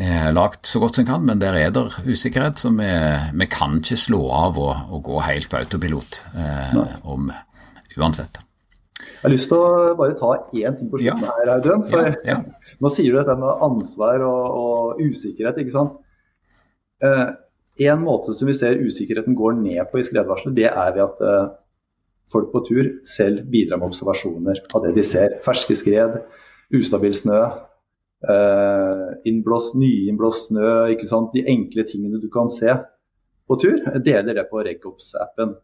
er 0.00 0.30
lagt 0.34 0.68
så 0.68 0.82
godt 0.82 0.98
som 0.98 1.08
kan, 1.08 1.26
men 1.28 1.42
der 1.42 1.56
er 1.58 1.74
det 1.74 1.84
usikkerhet, 2.06 2.62
så 2.62 2.72
vi, 2.76 2.88
vi 3.38 3.50
kan 3.50 3.78
ikke 3.80 4.00
slå 4.00 4.22
av 4.36 4.60
og, 4.60 4.72
og 4.92 5.04
gå 5.10 5.20
helt 5.26 5.50
på 5.50 5.60
autopilot 5.60 6.22
eh, 6.32 6.80
om 7.02 7.30
uansett. 7.98 8.42
Jeg 9.02 9.28
har 9.28 9.34
lyst 9.36 9.52
til 9.52 9.60
å 9.60 9.94
bare 9.98 10.16
ta 10.18 10.32
én 10.50 10.74
ting 10.78 10.88
på 10.90 10.98
slutten 10.98 11.26
ja. 11.26 11.34
her, 11.38 11.50
Audun. 11.56 11.84
For 11.90 12.08
ja, 12.08 12.14
ja. 12.26 12.38
Nå 12.82 12.90
sier 12.90 13.12
du 13.12 13.20
dette 13.20 13.36
med 13.38 13.64
ansvar 13.68 14.24
og, 14.26 14.56
og 14.58 15.02
usikkerhet. 15.02 15.60
ikke 15.62 15.74
sant? 15.76 16.00
Eh, 17.06 17.28
en 17.86 18.02
måte 18.02 18.34
som 18.34 18.50
vi 18.50 18.54
ser 18.56 18.80
usikkerheten 18.82 19.36
går 19.38 19.56
ned 19.60 19.82
på 19.90 20.00
i 20.00 20.06
skredvarselet, 20.06 20.56
det 20.58 20.68
er 20.70 20.94
ved 20.96 21.04
at 21.06 21.22
eh, 21.26 21.52
folk 22.32 22.50
på 22.52 22.64
tur 22.66 22.88
selv 23.08 23.46
bidrar 23.52 23.80
med 23.80 23.92
observasjoner 23.92 24.58
av 24.74 24.86
det 24.86 24.94
de 24.98 25.04
ser. 25.06 25.38
Ferske 25.46 25.76
skred, 25.78 26.18
ustabil 26.74 27.14
snø, 27.16 27.40
innblåst, 29.26 29.74
nyinnblåst 29.74 30.50
snø, 30.50 30.68
ikke 30.94 31.08
sant? 31.08 31.32
de 31.34 31.42
enkle 31.50 31.82
tingene 31.88 32.20
du 32.22 32.28
kan 32.30 32.50
se 32.52 32.70
på 33.48 33.58
tur. 33.60 33.80
Deler 34.04 34.36
det 34.36 34.44
på 34.50 34.62
Regops-appen. 34.62 35.56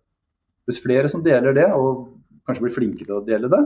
Hvis 0.68 0.80
flere 0.84 1.08
som 1.08 1.22
deler 1.24 1.54
det, 1.56 1.68
og 1.72 2.08
kanskje 2.48 2.66
blir 2.66 2.74
flinke 2.74 3.06
til 3.06 3.16
å 3.16 3.24
dele 3.24 3.50
det, 3.52 3.62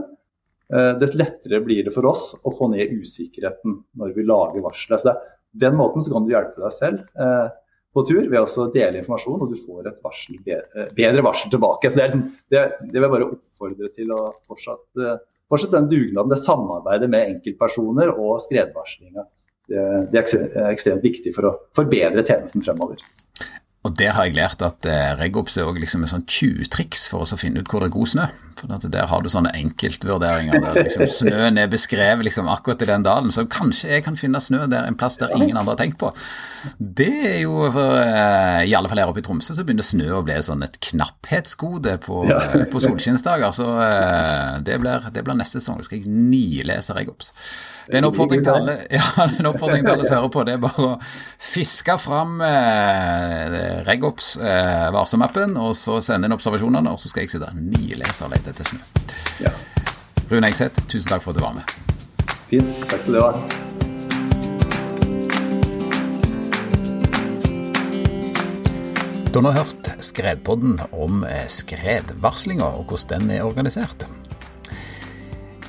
eh, 0.73 0.93
dess 0.99 1.15
lettere 1.17 1.63
blir 1.65 1.83
det 1.83 1.95
for 1.95 2.07
oss 2.07 2.29
å 2.43 2.53
få 2.53 2.69
ned 2.71 2.93
usikkerheten 3.01 3.81
når 3.99 4.15
vi 4.15 4.27
lager 4.27 4.63
varselet. 4.63 5.03
Så 5.03 5.15
den 5.65 5.75
måten 5.79 6.01
så 6.01 6.13
kan 6.13 6.25
du 6.25 6.33
hjelpe 6.33 6.63
deg 6.63 6.75
selv 6.75 7.03
eh, 7.19 7.51
på 7.93 8.05
tur 8.07 8.23
ved 8.29 8.39
å 8.39 8.69
dele 8.73 9.01
informasjon, 9.01 9.43
og 9.43 9.51
du 9.51 9.59
får 9.59 9.89
et 9.91 9.99
varsel, 10.05 10.39
bedre 10.97 11.25
varsel 11.25 11.51
tilbake. 11.53 11.91
Så 11.91 11.99
Det, 11.99 12.07
liksom, 12.07 12.23
det, 12.49 12.63
det 12.87 12.95
vil 12.97 13.07
jeg 13.07 13.15
bare 13.17 13.29
oppfordre 13.35 13.91
til 13.93 14.15
å 14.15 14.21
fortsatt 14.49 15.03
fortsatt 15.53 15.75
den 15.77 15.89
dugnaden, 15.91 16.33
det 16.33 16.41
samarbeidet 16.41 17.09
med 17.13 17.35
enkeltpersoner 17.35 18.13
og 18.13 18.41
skredvarslinga. 18.43 19.27
Det, 19.69 20.19
er 20.19 20.71
ekstremt 20.73 21.05
viktig 21.05 21.31
for 21.35 21.47
å 21.47 21.53
forbedre 21.77 22.25
tjenesten 22.27 22.65
fremover. 22.65 22.99
Og 23.83 23.95
det 23.99 24.09
har 24.15 24.27
jeg 24.27 24.37
lært 24.37 24.63
at 24.63 24.85
eh, 24.87 25.13
Regops 25.19 25.57
er 25.59 25.67
også 25.67 25.83
liksom 25.83 26.05
et 26.05 26.11
sånn 26.11 26.25
tjuvtriks 26.27 27.07
for 27.11 27.25
oss 27.25 27.35
å 27.35 27.39
finne 27.39 27.63
ut 27.63 27.71
hvor 27.71 27.83
det 27.83 27.91
er 27.91 27.95
god 27.95 28.11
snø. 28.13 28.27
For 28.59 28.89
Der 28.93 29.07
har 29.09 29.23
du 29.23 29.29
sånne 29.31 29.53
enkeltvurderinger 29.57 30.61
der 30.63 30.79
liksom 30.83 31.07
snøen 31.09 31.59
er 31.59 31.71
beskrevet 31.71 32.27
liksom 32.27 32.49
akkurat 32.51 32.81
i 32.85 32.89
den 32.89 33.05
dalen. 33.05 33.31
Så 33.33 33.45
kanskje 33.49 33.95
jeg 33.95 34.05
kan 34.05 34.17
finne 34.19 34.41
snø 34.43 34.65
der 34.71 34.87
en 34.87 34.97
plass 34.99 35.17
der 35.21 35.33
ingen 35.35 35.57
andre 35.57 35.75
har 35.75 35.81
tenkt 35.81 35.99
på. 36.01 36.11
Det 36.77 37.11
er 37.33 37.39
jo 37.43 37.67
for, 37.73 37.99
eh, 37.99 38.63
I 38.69 38.75
alle 38.77 38.89
fall 38.89 39.01
her 39.01 39.11
oppe 39.11 39.23
i 39.23 39.25
Tromsø 39.25 39.55
så 39.55 39.65
begynner 39.65 39.85
snø 39.85 40.09
å 40.19 40.23
bli 40.25 40.37
sånn 40.43 40.63
et 40.63 40.79
knapphetsgode 40.89 41.97
på, 42.05 42.23
ja. 42.29 42.39
Eh, 42.53 42.65
på 42.71 42.81
solskinnsdager. 42.83 43.51
Så 43.55 43.67
eh, 43.83 44.59
det 44.63 44.79
blir, 44.81 45.09
det 45.13 45.23
blir 45.25 45.37
neste 45.39 45.59
sesong. 45.59 45.81
Da 45.81 45.87
skal 45.87 46.01
jeg 46.01 46.11
nilese 46.11 46.95
Regops. 46.97 47.33
Det 47.87 47.97
er 47.97 48.03
en 48.03 48.07
oppfordring 48.07 48.43
til 48.45 48.53
alle, 48.55 48.77
ja, 48.97 49.07
en 49.25 49.49
oppfordring 49.49 49.83
til 49.83 49.93
alle 49.95 50.07
som 50.07 50.19
hører 50.21 50.31
på. 50.33 50.45
Det 50.47 50.55
er 50.55 50.63
bare 50.63 50.87
å 50.87 50.93
fiske 51.43 51.97
fram 52.01 52.39
eh, 52.45 53.57
Regops 53.87 54.37
eh, 54.39 54.87
varselmappen, 54.95 55.57
og 55.59 55.75
så 55.77 55.99
sende 56.03 56.29
inn 56.29 56.35
observasjonene, 56.37 56.93
og 56.93 57.01
så 57.01 57.11
skal 57.11 57.25
jeg 57.25 57.35
sitte 57.35 57.51
nilese 57.59 58.29
lete 58.43 58.51
etter 58.51 58.67
snø. 58.67 58.79
Ja. 59.43 59.51
Rune 60.29 60.47
Eikseth, 60.47 60.83
tusen 60.87 61.09
takk 61.09 61.23
for 61.23 61.33
at 61.33 61.39
du 61.39 61.43
var 61.43 61.55
med. 61.55 61.63
Fint. 62.49 62.83
Takk 62.89 63.01
skal 63.01 63.13
du 63.13 63.21
ha. 63.23 63.31
Du 69.33 69.39
har 69.39 69.45
nå 69.47 69.53
hørt 69.55 69.93
Skredpodden 70.03 70.75
om 70.91 71.23
eh, 71.25 71.47
skredvarslinga 71.49 72.67
og 72.67 72.91
hvordan 72.91 73.23
den 73.23 73.39
er 73.39 73.47
organisert. 73.47 74.05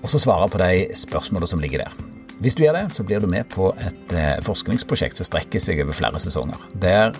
og 0.00 0.08
så 0.10 0.18
svare 0.22 0.48
på 0.50 0.58
de 0.62 0.70
spørsmålene 0.96 1.50
som 1.50 1.60
ligger 1.62 1.78
der. 1.84 1.92
Hvis 2.40 2.56
du 2.56 2.62
gjør 2.64 2.76
det, 2.78 2.86
så 2.94 3.00
blir 3.04 3.20
du 3.20 3.28
med 3.30 3.44
på 3.52 3.64
et 3.76 4.12
eh, 4.16 4.42
forskningsprosjekt 4.42 5.16
som 5.20 5.26
strekker 5.28 5.60
seg 5.60 5.80
over 5.84 5.92
flere 5.94 6.18
sesonger. 6.22 6.56
Der 6.80 7.12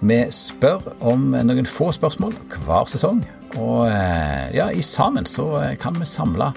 vi 0.00 0.18
spør 0.34 0.88
om 1.06 1.30
noen 1.34 1.68
få 1.68 1.90
spørsmål 1.94 2.34
hver 2.64 2.90
sesong, 2.90 3.22
og 3.54 3.86
eh, 3.86 4.50
ja, 4.56 4.70
i 4.74 4.82
sammen 4.82 5.28
så 5.30 5.46
eh, 5.60 5.76
kan 5.80 5.94
vi 6.00 6.08
samle 6.08 6.50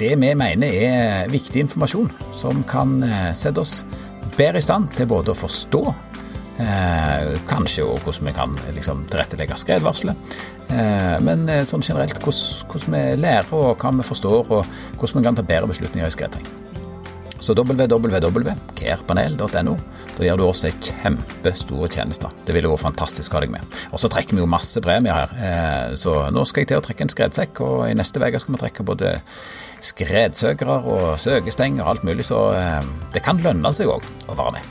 det 0.00 0.12
vi 0.20 0.32
mener 0.36 0.66
er 0.68 1.30
viktig 1.32 1.62
informasjon 1.62 2.10
som 2.36 2.60
kan 2.68 2.98
sette 3.32 3.62
oss 3.62 3.78
bedre 4.36 4.60
i 4.60 4.64
stand 4.64 4.90
til 4.92 5.08
både 5.08 5.32
å 5.32 5.38
forstå 5.38 5.80
eh, 6.60 7.32
kanskje 7.48 7.84
også 7.84 8.04
hvordan 8.04 8.28
vi 8.28 8.36
kan 8.36 8.58
liksom, 8.76 9.04
tilrettelegge 9.12 9.58
skredvarselet, 9.60 10.38
eh, 10.68 11.16
men 11.24 11.48
eh, 11.48 11.64
sånn 11.68 11.84
generelt 11.84 12.20
hvordan, 12.20 12.70
hvordan, 12.72 12.96
vi 12.96 13.22
lærer 13.22 13.56
og 13.56 13.82
hva 13.82 13.92
vi 13.96 14.08
forstår, 14.10 14.52
og 14.52 14.78
hvordan 14.98 15.20
vi 15.20 15.26
kan 15.28 15.38
ta 15.38 15.46
bedre 15.46 15.72
beslutninger 15.72 16.08
i 16.08 16.16
skredterreng. 16.16 16.65
Så 17.46 17.54
www.carepanel.no. 17.54 19.74
Da 20.16 20.24
gjør 20.26 20.40
du 20.40 20.44
oss 20.48 20.64
en 20.66 20.80
kjempestor 20.82 21.86
tjeneste. 21.86 22.26
Det 22.46 22.54
ville 22.56 22.70
vært 22.72 22.82
fantastisk 22.82 23.30
å 23.30 23.34
ha 23.38 23.42
deg 23.44 23.52
med. 23.54 23.62
Og 23.92 23.98
så 24.02 24.08
trekker 24.10 24.34
vi 24.34 24.42
jo 24.42 24.48
masse 24.50 24.80
premier 24.82 25.14
her, 25.14 25.30
eh, 25.38 25.94
så 26.00 26.12
nå 26.34 26.42
skal 26.48 26.60
jeg 26.64 26.68
til 26.72 26.80
å 26.80 26.84
trekke 26.88 27.02
en 27.06 27.12
skredsekk, 27.12 27.54
og 27.62 27.76
i 27.86 27.98
neste 27.98 28.18
uke 28.22 28.38
skal 28.42 28.54
vi 28.56 28.62
trekke 28.64 28.88
både 28.88 29.08
skredsøkere 29.86 30.76
og 30.90 31.06
søkestenger 31.22 31.82
og 31.84 31.90
alt 31.94 32.04
mulig, 32.08 32.24
så 32.26 32.38
eh, 32.56 32.82
det 33.14 33.22
kan 33.26 33.42
lønne 33.44 33.70
seg 33.76 33.86
òg 33.92 34.02
å 34.26 34.32
være 34.40 34.52
med. 34.58 34.64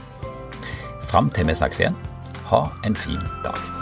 Fram 1.05 1.27
til 1.31 1.47
vi 1.47 1.55
snakkes 1.55 1.79
igjen, 1.85 1.97
ha 2.51 2.61
en 2.83 2.95
fin 2.99 3.23
dag. 3.45 3.74